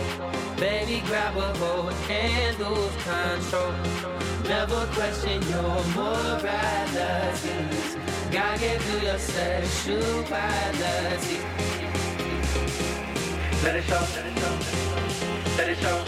Baby, 0.56 1.02
grab 1.06 1.36
a 1.36 1.52
hold 1.58 1.92
and 2.10 2.58
lose 2.58 2.96
control. 3.04 3.72
Never 4.48 4.86
question 4.96 5.42
your 5.52 5.82
morality. 5.96 7.58
God 8.30 8.60
gave 8.60 8.82
you 8.90 8.98
your 9.06 9.18
sexuality. 9.18 11.38
Let 13.64 13.76
it 13.76 13.84
show. 13.84 14.27
Let 15.58 15.70
it 15.70 15.78
show. 15.78 16.04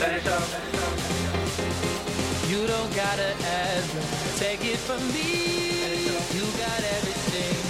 Let 0.00 0.12
it 0.16 0.22
show. 0.22 0.40
You 2.48 2.66
don't 2.66 2.96
gotta 2.96 3.34
ask, 3.44 4.38
take 4.38 4.64
it 4.64 4.78
from 4.78 5.06
me. 5.12 6.08
You 6.32 6.46
got 6.56 6.80
everything, 6.96 7.67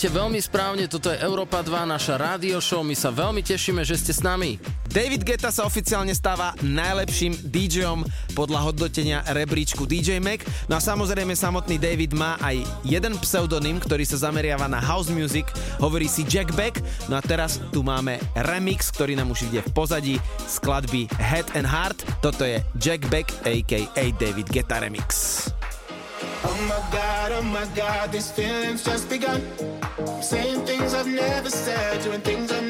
Ladíte 0.00 0.16
veľmi 0.16 0.40
správne, 0.40 0.88
toto 0.88 1.12
je 1.12 1.20
Európa 1.20 1.60
2, 1.60 1.84
naša 1.84 2.16
rádio 2.16 2.56
show, 2.56 2.80
my 2.80 2.96
sa 2.96 3.12
veľmi 3.12 3.44
tešíme, 3.44 3.84
že 3.84 4.00
ste 4.00 4.16
s 4.16 4.24
nami. 4.24 4.56
David 4.88 5.28
Geta 5.28 5.52
sa 5.52 5.68
oficiálne 5.68 6.16
stáva 6.16 6.56
najlepším 6.64 7.36
DJom 7.44 8.08
podľa 8.32 8.64
hodnotenia 8.64 9.20
rebríčku 9.28 9.84
DJ 9.84 10.16
Mac. 10.16 10.40
No 10.72 10.80
a 10.80 10.80
samozrejme 10.80 11.36
samotný 11.36 11.76
David 11.76 12.16
má 12.16 12.40
aj 12.40 12.64
jeden 12.80 13.12
pseudonym, 13.20 13.76
ktorý 13.76 14.08
sa 14.08 14.32
zameriava 14.32 14.72
na 14.72 14.80
house 14.80 15.12
music, 15.12 15.44
hovorí 15.76 16.08
si 16.08 16.24
Jack 16.24 16.56
Beck. 16.56 16.80
No 17.12 17.20
a 17.20 17.22
teraz 17.22 17.60
tu 17.68 17.84
máme 17.84 18.24
remix, 18.40 18.88
ktorý 18.88 19.20
nám 19.20 19.36
už 19.36 19.52
ide 19.52 19.60
v 19.60 19.70
pozadí 19.76 20.16
skladby 20.48 21.12
Head 21.20 21.52
and 21.52 21.68
Heart. 21.68 22.24
Toto 22.24 22.48
je 22.48 22.64
Jack 22.80 23.04
Beck 23.12 23.28
aka 23.44 24.04
David 24.16 24.48
Geta 24.48 24.80
remix. 24.80 25.44
Oh 26.40 26.56
my 26.64 26.80
god, 26.88 27.36
oh 27.36 27.44
my 27.44 27.68
god, 27.76 28.08
these 28.08 28.32
feelings 28.32 28.80
just 28.80 29.12
begun. 29.12 29.44
Saying 30.22 30.66
things 30.66 30.92
I've 30.92 31.06
never 31.06 31.48
said, 31.48 32.02
doing 32.02 32.20
things 32.20 32.52
I've 32.52 32.69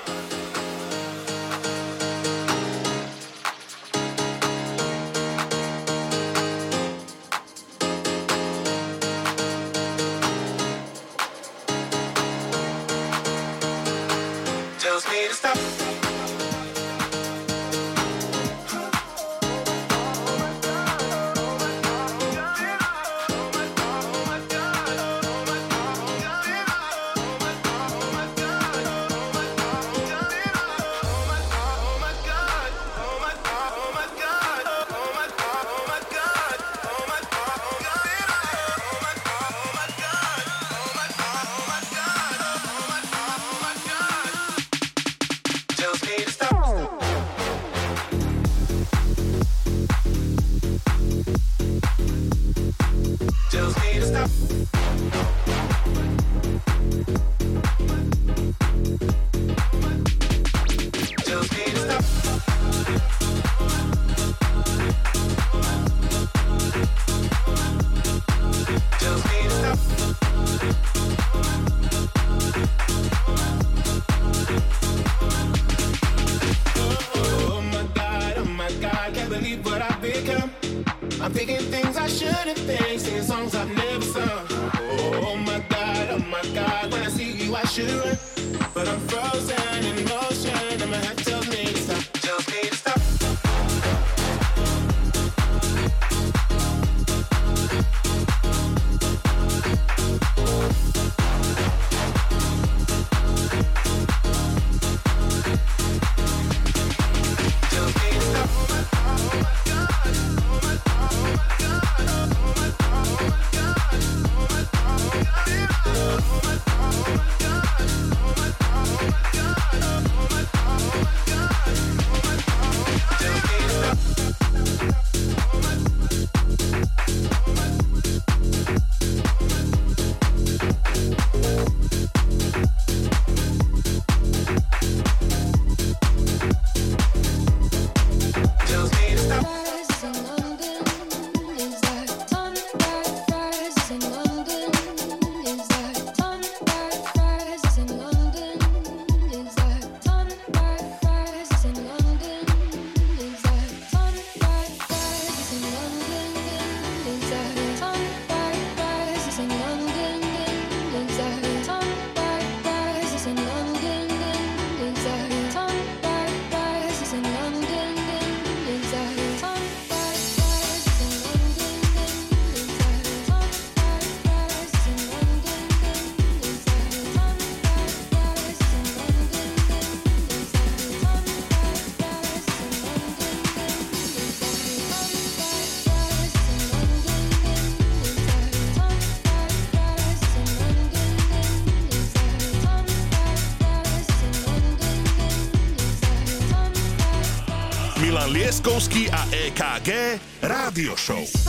EKG 199.61 200.17
Rádio 200.41 200.97
Show. 200.97 201.40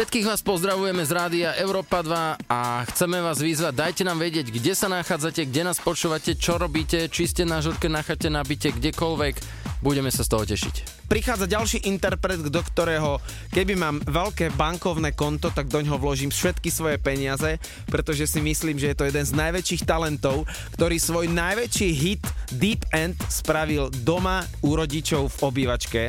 Všetkých 0.00 0.32
vás 0.32 0.40
pozdravujeme 0.40 1.04
z 1.04 1.12
rádia 1.12 1.52
Európa 1.60 2.00
2 2.00 2.48
a 2.48 2.88
chceme 2.88 3.20
vás 3.20 3.36
vyzvať, 3.36 3.76
dajte 3.76 4.02
nám 4.08 4.16
vedieť, 4.16 4.48
kde 4.48 4.72
sa 4.72 4.88
nachádzate, 4.88 5.44
kde 5.44 5.60
nás 5.60 5.76
počúvate, 5.76 6.40
čo 6.40 6.56
robíte, 6.56 7.12
či 7.12 7.28
ste 7.28 7.44
na 7.44 7.60
žurke, 7.60 7.84
na 7.84 8.00
chate, 8.00 8.32
na 8.32 8.40
byte, 8.40 8.72
kdekoľvek. 8.80 9.34
Budeme 9.84 10.08
sa 10.08 10.24
z 10.24 10.32
toho 10.32 10.48
tešiť. 10.48 11.04
Prichádza 11.04 11.44
ďalší 11.44 11.84
interpret, 11.84 12.40
do 12.40 12.64
ktorého 12.64 13.20
keby 13.52 13.76
mám 13.76 14.00
veľké 14.00 14.56
bankovné 14.56 15.12
konto, 15.12 15.52
tak 15.52 15.68
do 15.68 15.84
ňoho 15.84 16.00
vložím 16.00 16.32
všetky 16.32 16.72
svoje 16.72 16.96
peniaze, 16.96 17.60
pretože 17.84 18.24
si 18.24 18.40
myslím, 18.40 18.80
že 18.80 18.96
je 18.96 19.04
to 19.04 19.04
jeden 19.04 19.28
z 19.28 19.36
najväčších 19.36 19.84
talentov, 19.84 20.48
ktorý 20.80 20.96
svoj 20.96 21.28
najväčší 21.28 21.88
hit 21.92 22.24
Deep 22.56 22.88
End 22.96 23.20
spravil 23.28 23.92
doma 24.00 24.48
u 24.64 24.80
rodičov 24.80 25.28
v 25.28 25.38
obývačke. 25.44 26.08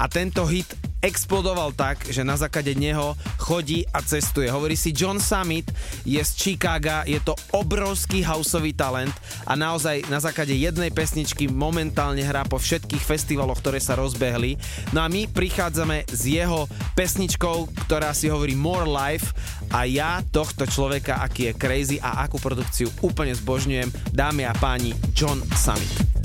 A 0.00 0.08
tento 0.08 0.48
hit 0.48 0.87
explodoval 1.00 1.72
tak, 1.74 2.10
že 2.10 2.26
na 2.26 2.34
základe 2.34 2.74
neho 2.74 3.14
chodí 3.38 3.86
a 3.94 4.02
cestuje. 4.02 4.50
Hovorí 4.50 4.74
si 4.74 4.90
John 4.90 5.22
Summit, 5.22 5.70
je 6.02 6.18
z 6.18 6.30
Chicaga, 6.34 7.06
je 7.06 7.18
to 7.22 7.38
obrovský 7.54 8.26
houseový 8.26 8.74
talent 8.74 9.14
a 9.46 9.54
naozaj 9.54 10.06
na 10.10 10.18
základe 10.18 10.54
jednej 10.54 10.90
pesničky 10.90 11.46
momentálne 11.46 12.22
hrá 12.22 12.42
po 12.44 12.58
všetkých 12.58 13.02
festivaloch, 13.02 13.62
ktoré 13.62 13.78
sa 13.78 13.94
rozbehli. 13.94 14.58
No 14.90 15.04
a 15.04 15.06
my 15.06 15.30
prichádzame 15.30 16.10
s 16.10 16.22
jeho 16.26 16.66
pesničkou, 16.98 17.70
ktorá 17.86 18.10
si 18.10 18.26
hovorí 18.26 18.58
More 18.58 18.88
Life 18.88 19.30
a 19.70 19.86
ja 19.86 20.20
tohto 20.34 20.66
človeka, 20.66 21.22
aký 21.22 21.52
je 21.52 21.58
crazy 21.58 21.96
a 22.02 22.26
akú 22.26 22.42
produkciu 22.42 22.90
úplne 23.04 23.32
zbožňujem, 23.36 23.88
dámy 24.10 24.48
a 24.48 24.54
páni, 24.56 24.96
John 25.14 25.38
Summit. 25.54 26.17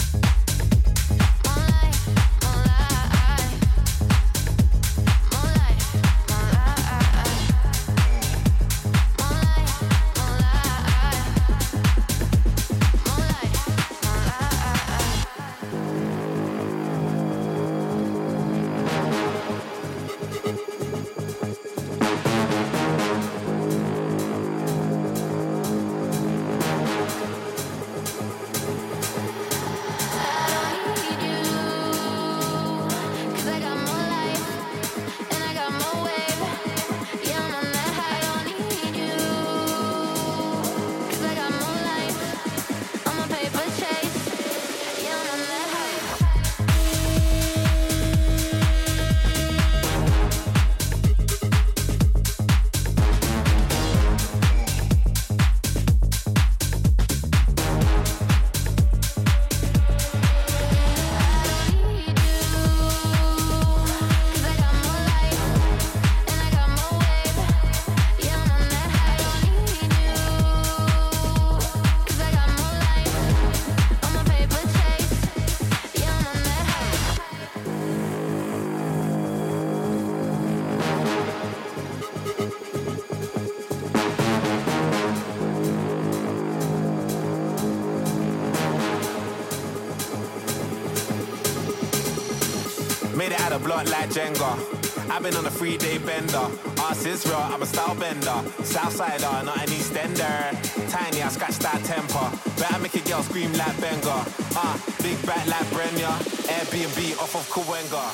Jenga. 94.14 95.10
I've 95.10 95.24
been 95.24 95.36
on 95.36 95.46
a 95.48 95.50
three 95.50 95.76
day 95.76 95.98
bender. 95.98 96.46
Ass 96.78 97.04
is 97.04 97.26
real, 97.26 97.36
I'm 97.36 97.64
a 97.64 97.66
style 97.66 97.96
bender. 97.96 98.38
Southsider, 98.62 99.44
not 99.44 99.58
an 99.58 99.70
Eastender. 99.74 100.54
Tiny, 100.92 101.24
I 101.24 101.30
scratch 101.30 101.58
that 101.66 101.84
temper. 101.84 102.30
Better 102.62 102.80
make 102.80 102.94
a 102.94 103.00
girl 103.10 103.24
scream 103.24 103.52
like 103.54 103.76
Benga. 103.82 104.22
Ah, 104.54 104.76
uh, 104.76 105.02
big 105.02 105.18
back 105.26 105.48
like 105.48 105.66
Brenya. 105.74 106.14
Airbnb 106.46 107.18
off 107.24 107.36
of 107.36 107.50
Kawenga. 107.50 108.06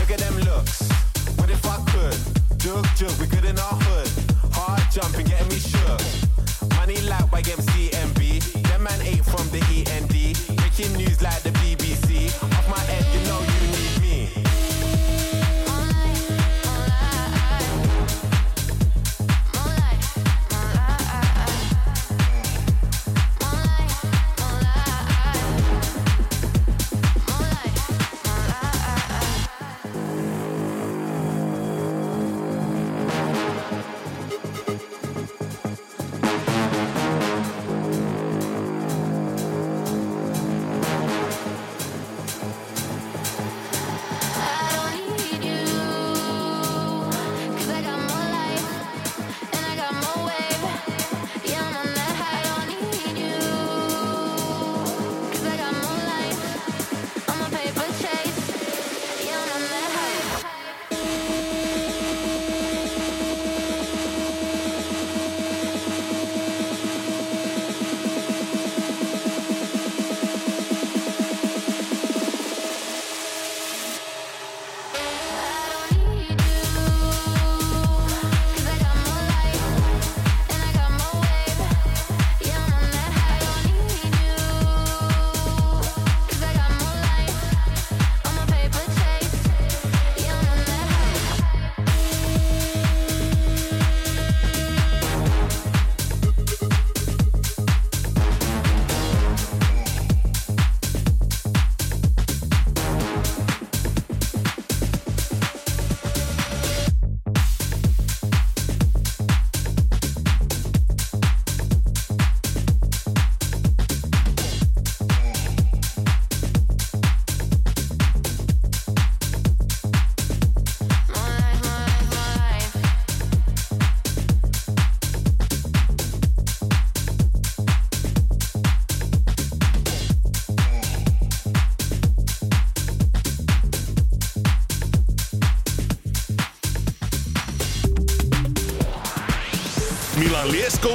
Look 0.00 0.10
at 0.12 0.18
them 0.18 0.38
looks. 0.38 0.88
What 1.36 1.50
if 1.50 1.66
I 1.66 1.76
could? 1.92 2.58
Jug, 2.58 2.86
jug, 2.96 3.12
we 3.20 3.26
good 3.26 3.44
in 3.44 3.58
our 3.58 3.76
hood. 3.84 4.08
Hard 4.54 4.80
jumping, 4.90 5.26
getting 5.26 5.48
me 5.48 5.56
shook. 5.56 6.00
Money 6.76 6.96
like 7.02 7.28
YMCMB. 7.30 8.07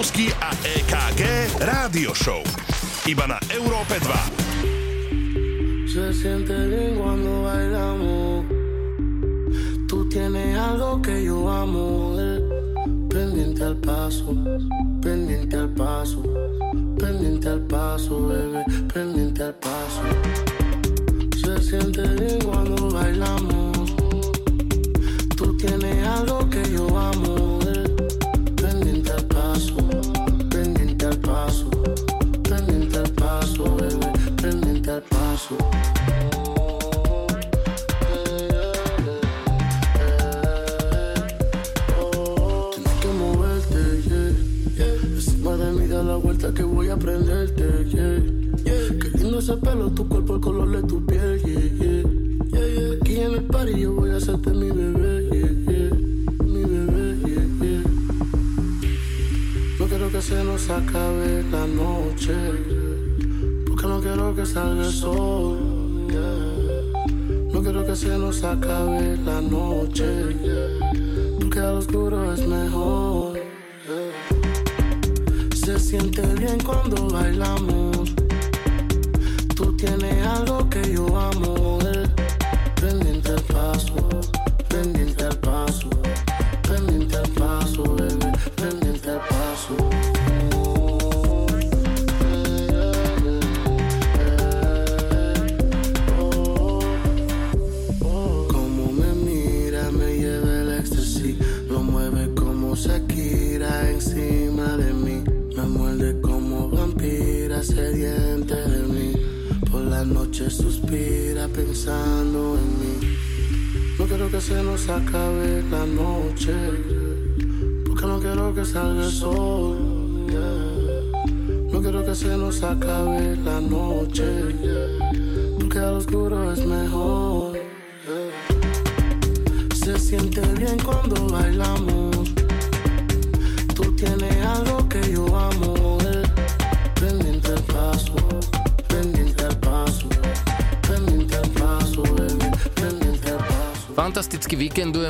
Lieskovský 0.04 0.36
a 0.44 0.52
EKG 0.68 1.24
Rádio 1.64 2.12
Show. 2.12 2.44
Iba 3.08 3.24
na 3.24 3.40
Európe 3.48 3.96
2. 4.04 5.88
Se 5.88 6.12
siente 6.12 6.52
bien 6.68 7.00
cuando 7.00 7.48
bailamos. 7.48 8.44
Tú 9.88 10.04
tienes 10.12 10.60
algo 10.60 11.00
que 11.00 11.24
yo 11.24 11.48
amo. 11.48 12.20
Pendiente 13.08 13.64
al 13.64 13.78
paso, 13.78 14.36
pendiente 15.00 15.56
al 15.56 15.70
paso, 15.70 16.22
pendiente 17.00 17.48
al 17.48 17.62
paso, 17.62 18.28
bebé, 18.28 18.66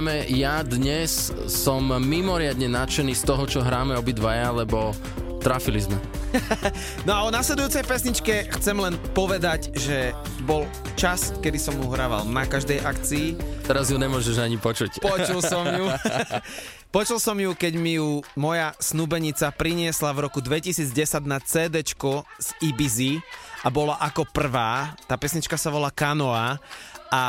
víkendujeme. 0.03 0.27
Ja 0.35 0.63
dnes 0.63 1.31
som 1.47 1.87
mimoriadne 1.87 2.67
nadšený 2.67 3.15
z 3.15 3.23
toho, 3.23 3.43
čo 3.47 3.59
hráme 3.63 3.95
obidvaja, 3.95 4.51
lebo 4.51 4.91
trafili 5.39 5.79
sme. 5.83 5.97
No 7.05 7.13
a 7.13 7.19
o 7.27 7.29
nasledujúcej 7.29 7.85
pesničke 7.85 8.49
chcem 8.57 8.73
len 8.73 8.97
povedať, 9.13 9.69
že 9.77 10.17
bol 10.49 10.65
čas, 10.97 11.29
kedy 11.45 11.61
som 11.61 11.77
mu 11.77 11.93
hrával 11.93 12.25
na 12.25 12.41
každej 12.49 12.81
akcii. 12.81 13.37
Teraz 13.69 13.93
ju 13.93 14.01
nemôžeš 14.01 14.41
ani 14.41 14.57
počuť. 14.57 14.97
Počul 14.97 15.45
som 15.51 15.61
ju. 15.69 15.93
Počul 16.89 17.21
som 17.21 17.37
ju, 17.37 17.53
keď 17.53 17.73
mi 17.77 18.01
ju 18.01 18.25
moja 18.33 18.73
snúbenica 18.81 19.53
priniesla 19.53 20.09
v 20.09 20.25
roku 20.25 20.41
2010 20.41 20.89
na 21.29 21.37
CD 21.37 21.85
z 21.85 22.49
Ibizy 22.65 23.21
a 23.61 23.69
bola 23.69 24.01
ako 24.01 24.25
prvá. 24.33 24.97
Tá 25.05 25.21
pesnička 25.21 25.53
sa 25.53 25.69
volá 25.69 25.93
Kanoa 25.93 26.57
a 27.13 27.21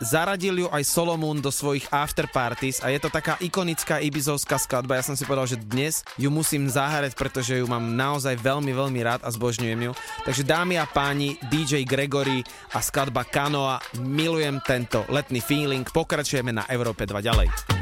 zaradil 0.00 0.64
ju 0.64 0.68
aj 0.72 0.88
Solomon 0.88 1.36
do 1.36 1.52
svojich 1.52 1.84
afterparties 1.92 2.80
a 2.80 2.88
je 2.88 2.96
to 2.96 3.12
taká 3.12 3.36
ikonická 3.44 4.00
ibizovská 4.00 4.56
skladba. 4.56 4.96
Ja 4.96 5.04
som 5.04 5.12
si 5.12 5.28
povedal, 5.28 5.44
že 5.52 5.60
dnes 5.60 6.00
ju 6.16 6.32
musím 6.32 6.64
zahrať, 6.72 7.12
pretože 7.12 7.60
ju 7.60 7.68
mám 7.68 7.92
naozaj 7.92 8.40
veľmi, 8.40 8.72
veľmi 8.72 9.00
rád 9.04 9.20
a 9.20 9.28
zbožňujem 9.28 9.80
ju. 9.84 9.92
Takže 10.24 10.48
dámy 10.48 10.80
a 10.80 10.88
páni, 10.88 11.36
DJ 11.52 11.84
Gregory 11.84 12.40
a 12.72 12.80
skladba 12.80 13.28
Kanoa, 13.28 13.84
milujem 14.00 14.64
tento 14.64 15.04
letný 15.12 15.44
feeling. 15.44 15.84
Pokračujeme 15.84 16.56
na 16.56 16.64
Európe 16.72 17.04
2 17.04 17.20
ďalej. 17.20 17.81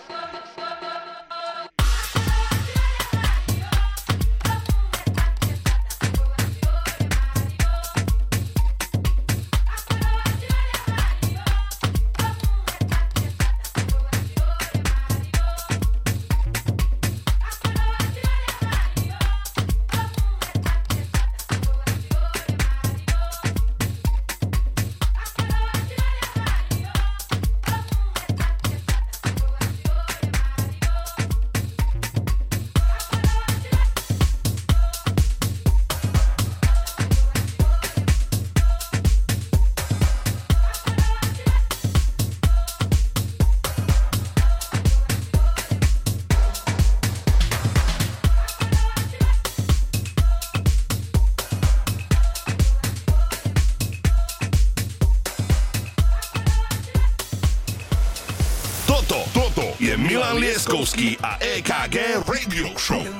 EKG 62.61 62.67
Radio 62.67 62.77
Show. 62.77 63.10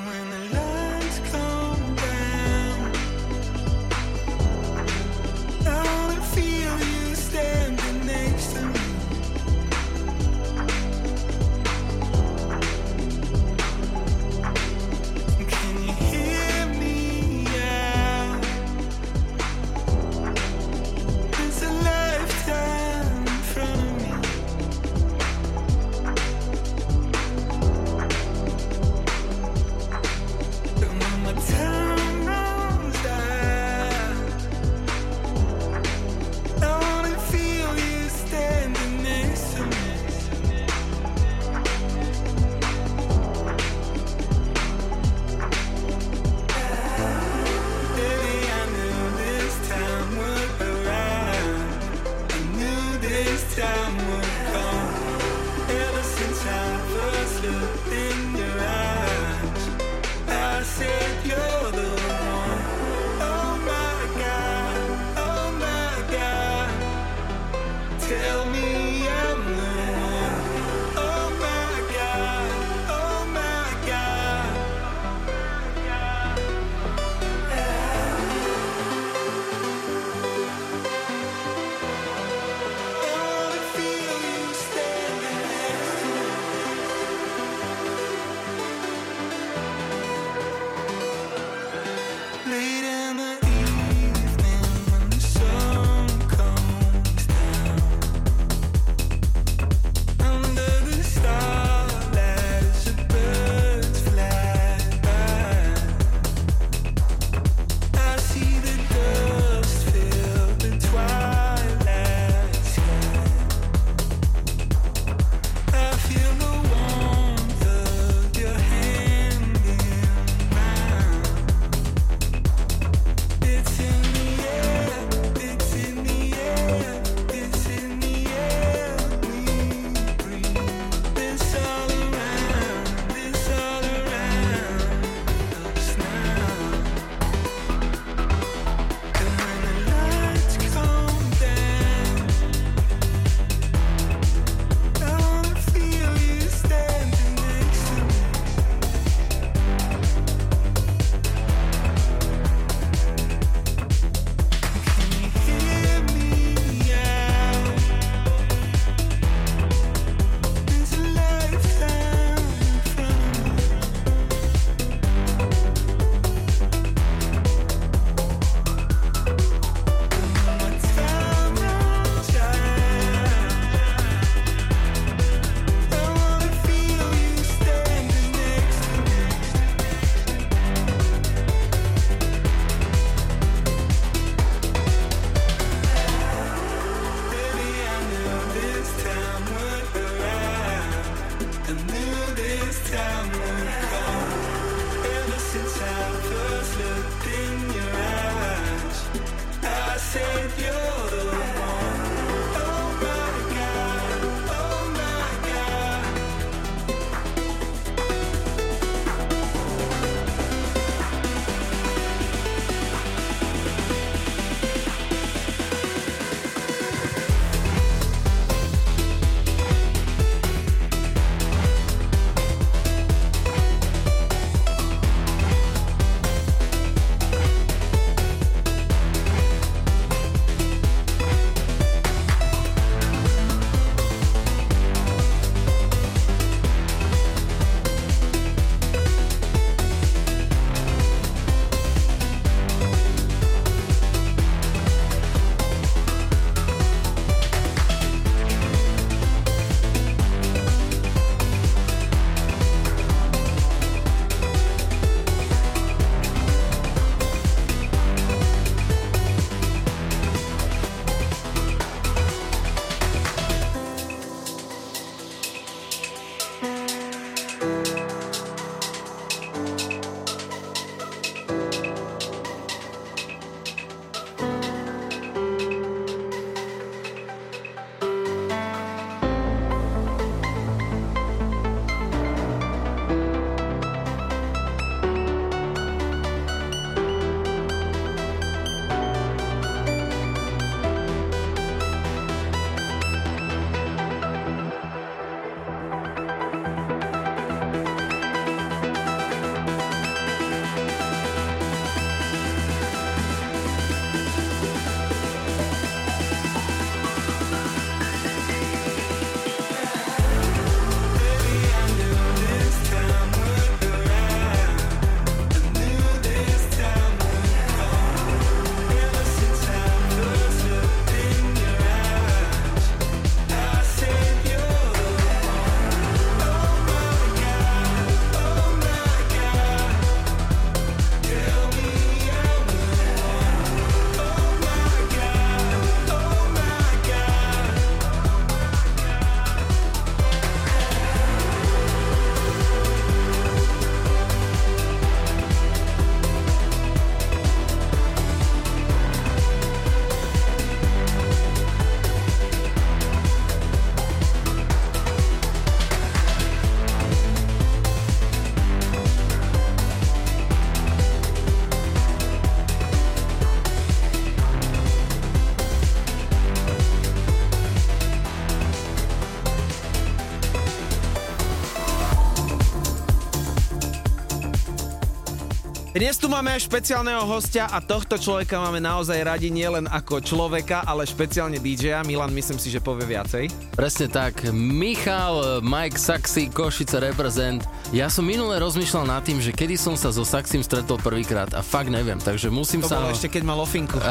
Dnes 376.01 376.17
tu 376.17 376.25
máme 376.25 376.57
špeciálneho 376.57 377.29
hostia 377.29 377.69
a 377.69 377.77
tohto 377.77 378.17
človeka 378.17 378.57
máme 378.57 378.81
naozaj 378.81 379.21
radi 379.21 379.53
nielen 379.53 379.85
ako 379.85 380.17
človeka, 380.17 380.81
ale 380.81 381.05
špeciálne 381.05 381.61
DJ-a. 381.61 382.01
Milan, 382.01 382.33
myslím 382.33 382.57
si, 382.57 382.73
že 382.73 382.81
povie 382.81 383.05
viacej. 383.05 383.53
Presne 383.77 384.09
tak. 384.09 384.49
Michal, 384.49 385.61
Mike 385.61 386.01
Saxy, 386.01 386.49
Košice 386.49 386.97
reprezent. 386.97 387.69
Ja 387.93 388.09
som 388.09 388.25
minule 388.25 388.57
rozmýšľal 388.57 389.13
nad 389.13 389.21
tým, 389.21 389.45
že 389.45 389.53
kedy 389.53 389.77
som 389.77 389.93
sa 389.93 390.09
so 390.09 390.25
Saxym 390.25 390.65
stretol 390.65 390.97
prvýkrát 390.97 391.53
a 391.53 391.61
fakt 391.61 391.93
neviem, 391.93 392.17
takže 392.17 392.49
musím 392.49 392.81
To 392.81 392.89
sa... 392.89 393.05
ho- 393.05 393.13
ešte, 393.13 393.29
keď 393.29 393.45
mal 393.45 393.61
ofinku. 393.61 394.01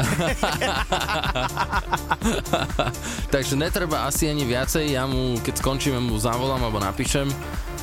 takže 3.35 3.59
netreba 3.59 4.07
asi 4.07 4.31
ani 4.31 4.47
viacej, 4.47 4.95
ja 4.95 5.03
mu, 5.03 5.35
keď 5.43 5.59
skončíme, 5.59 5.99
mu 5.99 6.15
zavolám 6.15 6.63
alebo 6.63 6.79
napíšem, 6.79 7.27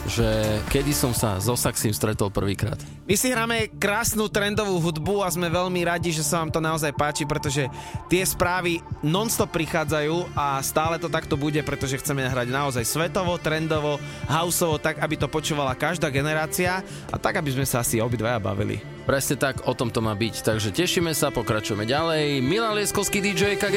že 0.08 0.58
kedy 0.72 0.90
som 0.96 1.12
sa 1.12 1.36
so 1.38 1.54
Saxym 1.54 1.92
stretol 1.92 2.32
prvýkrát. 2.32 2.80
My 3.06 3.14
si 3.14 3.28
hráme 3.28 3.68
krásnu 3.76 4.26
trendovú 4.26 4.80
hudbu 4.80 5.22
a 5.22 5.28
sme 5.28 5.52
veľmi 5.52 5.84
radi, 5.84 6.10
že 6.10 6.24
sa 6.24 6.40
vám 6.42 6.50
to 6.50 6.58
naozaj 6.58 6.90
páči, 6.96 7.28
pretože 7.28 7.68
tie 8.08 8.24
správy 8.24 8.80
non-stop 9.04 9.52
prichádzajú 9.52 10.34
a 10.34 10.58
stále 10.64 10.96
to 10.96 11.12
takto 11.12 11.36
bude, 11.36 11.60
pretože 11.62 12.00
chceme 12.00 12.24
hrať 12.24 12.48
naozaj 12.48 12.84
svetovo, 12.88 13.36
trendovo, 13.38 14.00
houseovo, 14.26 14.80
tak 14.80 14.98
aby 14.98 15.14
to 15.20 15.28
počúvala 15.28 15.76
každá 15.76 16.08
generácia 16.08 16.80
a 17.12 17.16
tak, 17.20 17.38
aby 17.38 17.52
sme 17.54 17.68
sa 17.68 17.84
asi 17.84 18.00
obidvaja 18.00 18.40
bavili. 18.40 18.80
Presne 19.08 19.40
tak, 19.40 19.64
o 19.64 19.72
tom 19.72 19.88
to 19.88 20.04
má 20.04 20.12
byť. 20.12 20.44
Takže 20.44 20.68
tešíme 20.72 21.16
sa, 21.16 21.32
pokračujeme 21.32 21.88
ďalej. 21.88 22.44
Milan 22.44 22.76
Lieskovský 22.76 23.24
DJ 23.24 23.56
KG. 23.56 23.76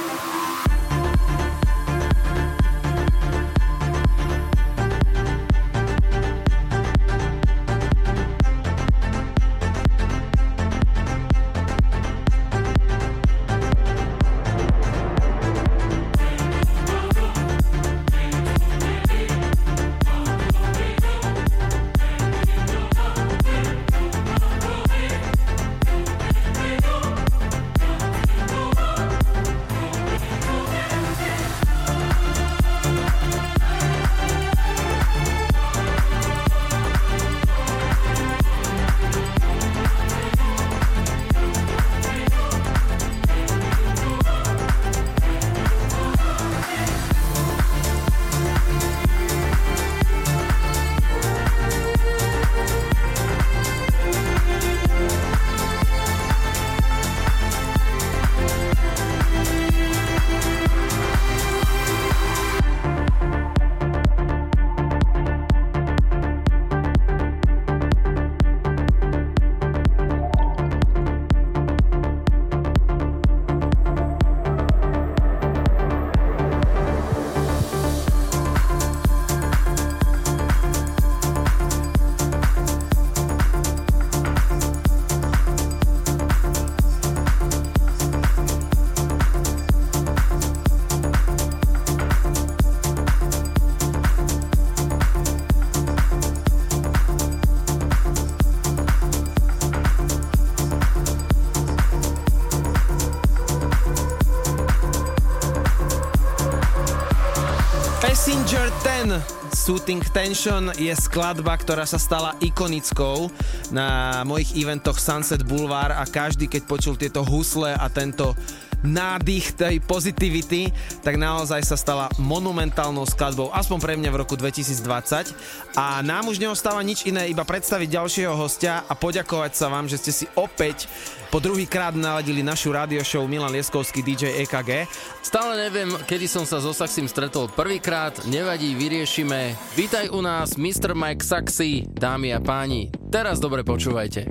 Soothing 109.61 110.01
Tension 110.09 110.73
je 110.73 110.89
skladba, 110.97 111.53
ktorá 111.53 111.85
sa 111.85 112.01
stala 112.01 112.33
ikonickou 112.41 113.29
na 113.69 114.19
mojich 114.25 114.57
eventoch 114.57 114.97
Sunset 114.97 115.45
Boulevard 115.45 115.93
a 115.93 116.09
každý, 116.09 116.49
keď 116.49 116.65
počul 116.65 116.97
tieto 116.97 117.21
husle 117.21 117.69
a 117.69 117.85
tento 117.93 118.33
nádych 118.81 119.53
tej 119.53 119.77
pozitivity, 119.85 120.73
tak 121.05 121.21
naozaj 121.21 121.61
sa 121.61 121.77
stala 121.77 122.09
monumentálnou 122.17 123.05
skladbou, 123.05 123.53
aspoň 123.53 123.77
pre 123.77 123.93
mňa 124.01 124.09
v 124.09 124.19
roku 124.25 124.33
2020. 124.33 125.77
A 125.77 126.01
nám 126.01 126.25
už 126.33 126.41
neostáva 126.41 126.81
nič 126.81 127.05
iné, 127.05 127.29
iba 127.29 127.45
predstaviť 127.45 128.01
ďalšieho 128.01 128.33
hostia 128.33 128.81
a 128.89 128.97
poďakovať 128.97 129.53
sa 129.53 129.69
vám, 129.69 129.85
že 129.85 130.01
ste 130.01 130.11
si 130.11 130.25
opäť 130.33 130.89
po 131.31 131.39
druhýkrát 131.39 131.95
naladili 131.95 132.43
našu 132.43 132.75
radio 132.75 132.99
show 133.07 133.23
Milan 133.23 133.55
Lieskovský 133.55 134.03
DJ 134.03 134.43
EKG 134.43 134.83
Stále 135.31 135.55
neviem, 135.55 135.87
kedy 135.95 136.27
som 136.27 136.43
sa 136.43 136.59
so 136.59 136.75
Saxim 136.75 137.07
stretol 137.07 137.47
prvýkrát, 137.47 138.27
nevadí, 138.27 138.75
vyriešime. 138.75 139.55
Vítaj 139.79 140.11
u 140.11 140.19
nás, 140.19 140.59
Mr. 140.59 140.91
Mike 140.91 141.23
Saxy, 141.23 141.87
dámy 141.87 142.35
a 142.35 142.43
páni. 142.43 142.91
Teraz 143.07 143.39
dobre 143.39 143.63
počúvajte. 143.63 144.27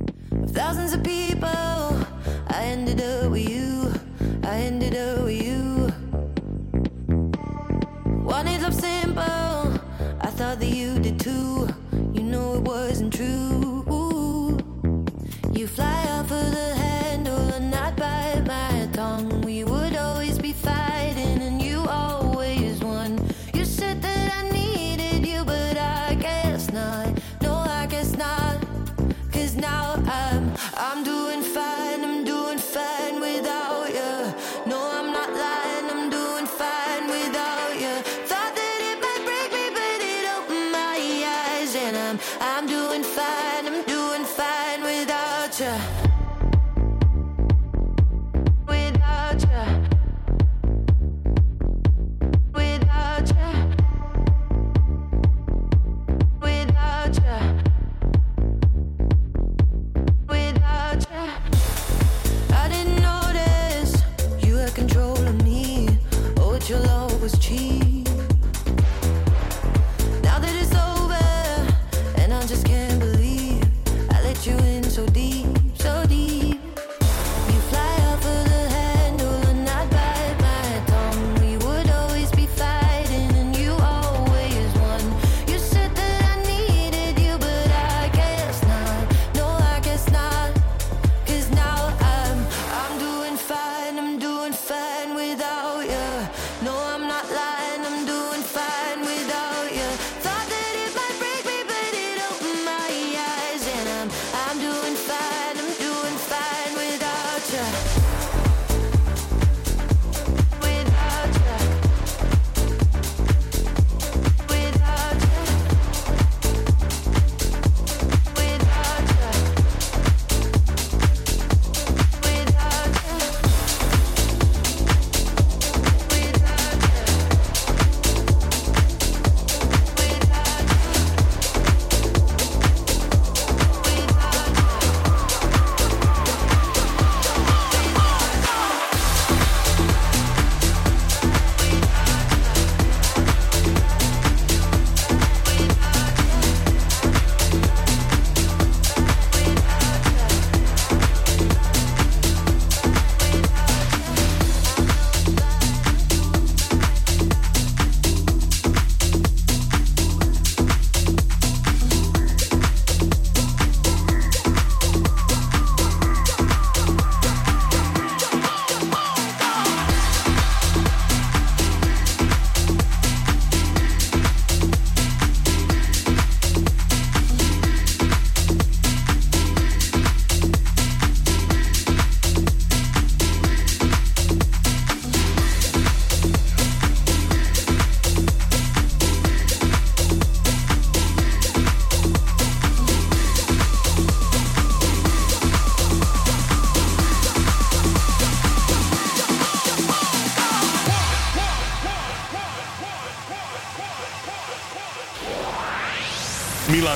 Thousands 0.52 0.92
of 0.92 1.00
people, 1.00 1.96
I 2.52 2.76
ended 2.76 3.00
up 3.00 3.32
with 3.32 3.48
you, 3.48 3.88
I 4.44 4.60
ended 4.60 4.92
up 4.92 5.24
with 5.24 5.40
you. 5.40 5.69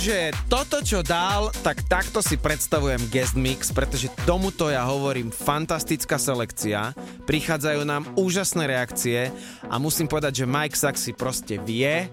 akože 0.00 0.48
toto, 0.48 0.80
čo 0.80 1.04
dal, 1.04 1.52
tak 1.60 1.84
takto 1.84 2.24
si 2.24 2.40
predstavujem 2.40 3.12
guest 3.12 3.36
mix, 3.36 3.68
pretože 3.68 4.08
tomuto 4.24 4.72
ja 4.72 4.80
hovorím 4.88 5.28
fantastická 5.28 6.16
selekcia, 6.16 6.96
prichádzajú 7.28 7.84
nám 7.84 8.08
úžasné 8.16 8.64
reakcie 8.64 9.28
a 9.68 9.76
musím 9.76 10.08
povedať, 10.08 10.40
že 10.40 10.48
Mike 10.48 10.80
Saxy 10.80 11.12
proste 11.12 11.60
vie 11.60 12.08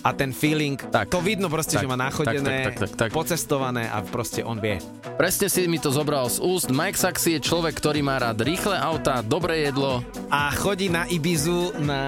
a 0.00 0.10
ten 0.16 0.32
feeling, 0.32 0.80
tak, 0.80 1.12
to 1.12 1.20
vidno 1.20 1.46
proste, 1.52 1.76
tak, 1.78 1.84
že 1.84 1.88
má 1.88 1.94
nachodené, 2.00 2.40
tak, 2.40 2.74
tak, 2.74 2.74
tak, 2.74 2.90
tak, 2.96 2.98
tak. 2.98 3.10
pocestované 3.12 3.86
a 3.92 4.00
proste 4.02 4.40
on 4.42 4.58
vie. 4.58 4.80
Presne 5.20 5.46
si 5.46 5.68
mi 5.68 5.78
to 5.78 5.92
zobral 5.92 6.26
z 6.26 6.40
úst. 6.42 6.72
Mike 6.72 6.98
Saxy 6.98 7.38
je 7.38 7.40
človek, 7.44 7.78
ktorý 7.78 8.02
má 8.02 8.18
rád 8.18 8.42
rýchle 8.42 8.74
autá, 8.74 9.22
dobré 9.22 9.70
jedlo. 9.70 10.02
A 10.32 10.50
chodí 10.50 10.88
na 10.90 11.06
Ibizu 11.06 11.76
na 11.84 12.02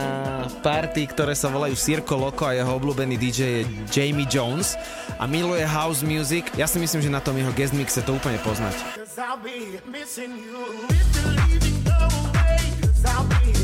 party, 0.65 1.06
ktoré 1.06 1.36
sa 1.36 1.52
volajú 1.52 1.77
Circo 1.78 2.19
Loco 2.19 2.48
a 2.48 2.56
jeho 2.56 2.73
obľúbený 2.74 3.15
DJ 3.20 3.40
je 3.44 3.62
Jamie 3.93 4.27
Jones 4.27 4.74
a 5.20 5.28
miluje 5.28 5.62
house 5.62 6.02
music. 6.02 6.48
Ja 6.59 6.66
si 6.66 6.82
myslím, 6.82 7.05
že 7.05 7.12
na 7.12 7.23
tom 7.23 7.36
jeho 7.39 7.52
guest 7.55 7.77
mixe 7.77 8.02
to 8.02 8.16
úplne 8.16 8.40
poznať. 8.43 8.74
Cause 8.98 9.20
I'll 9.20 9.39
be 9.39 9.78
missing 9.86 10.35
you. 10.35 10.59
If 10.90 11.06
you're 11.15 11.31
leaving, 11.39 11.78
go 11.86 11.94
away. 11.94 12.59
Cause 12.82 13.05
I'll 13.06 13.28
be 13.28 13.64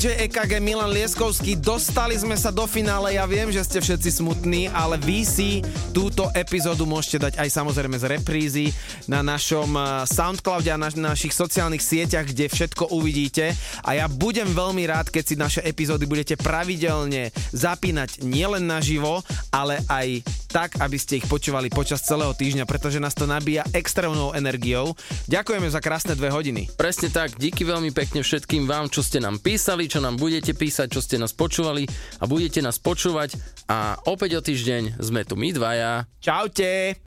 DJ 0.00 0.32
EKG 0.32 0.64
Milan 0.64 0.96
Lieskovský, 0.96 1.60
dostali 1.60 2.16
sme 2.16 2.32
sa 2.32 2.48
do 2.48 2.64
finále, 2.64 3.20
ja 3.20 3.28
viem, 3.28 3.52
že 3.52 3.60
ste 3.60 3.84
všetci 3.84 4.24
smutní, 4.24 4.72
ale 4.72 4.96
vy 4.96 5.28
si 5.28 5.60
túto 5.92 6.32
epizódu 6.32 6.88
môžete 6.88 7.28
dať 7.28 7.32
aj 7.36 7.48
samozrejme 7.52 8.00
z 8.00 8.08
reprízy 8.08 8.72
na 9.04 9.20
našom 9.20 9.68
eh, 9.76 10.08
Soundcloude 10.08 10.72
a 10.72 10.80
na 10.80 10.88
našich 10.88 11.36
sociálnych 11.36 11.84
sieťach, 11.84 12.32
kde 12.32 12.48
všetko 12.48 12.96
uvidíte. 12.96 13.52
A 13.84 14.00
ja 14.00 14.08
budem 14.08 14.48
veľmi 14.48 14.88
rád, 14.88 15.12
keď 15.12 15.24
si 15.28 15.36
naše 15.36 15.60
epizódy 15.68 16.08
budete 16.08 16.40
pravidelne 16.40 17.28
zapínať 17.52 18.24
nielen 18.24 18.64
naživo, 18.64 19.20
ale 19.52 19.84
aj 19.84 20.24
tak, 20.50 20.82
aby 20.82 20.98
ste 20.98 21.22
ich 21.22 21.30
počúvali 21.30 21.70
počas 21.70 22.02
celého 22.02 22.34
týždňa, 22.34 22.66
pretože 22.66 22.98
nás 22.98 23.14
to 23.14 23.24
nabíja 23.30 23.62
extrémnou 23.70 24.34
energiou. 24.34 24.98
Ďakujeme 25.30 25.70
za 25.70 25.78
krásne 25.78 26.18
dve 26.18 26.34
hodiny. 26.34 26.66
Presne 26.74 27.08
tak, 27.08 27.38
díky 27.38 27.62
veľmi 27.62 27.94
pekne 27.94 28.26
všetkým 28.26 28.66
vám, 28.66 28.90
čo 28.90 29.06
ste 29.06 29.22
nám 29.22 29.38
písali, 29.38 29.86
čo 29.86 30.02
nám 30.02 30.18
budete 30.18 30.52
písať, 30.52 30.90
čo 30.90 30.98
ste 30.98 31.22
nás 31.22 31.30
počúvali 31.30 31.86
a 32.18 32.26
budete 32.26 32.58
nás 32.58 32.82
počúvať 32.82 33.38
a 33.70 33.94
opäť 34.10 34.36
o 34.36 34.40
týždeň 34.42 34.98
sme 34.98 35.22
tu 35.22 35.38
my 35.38 35.54
dvaja. 35.54 36.10
Čaute! 36.18 36.98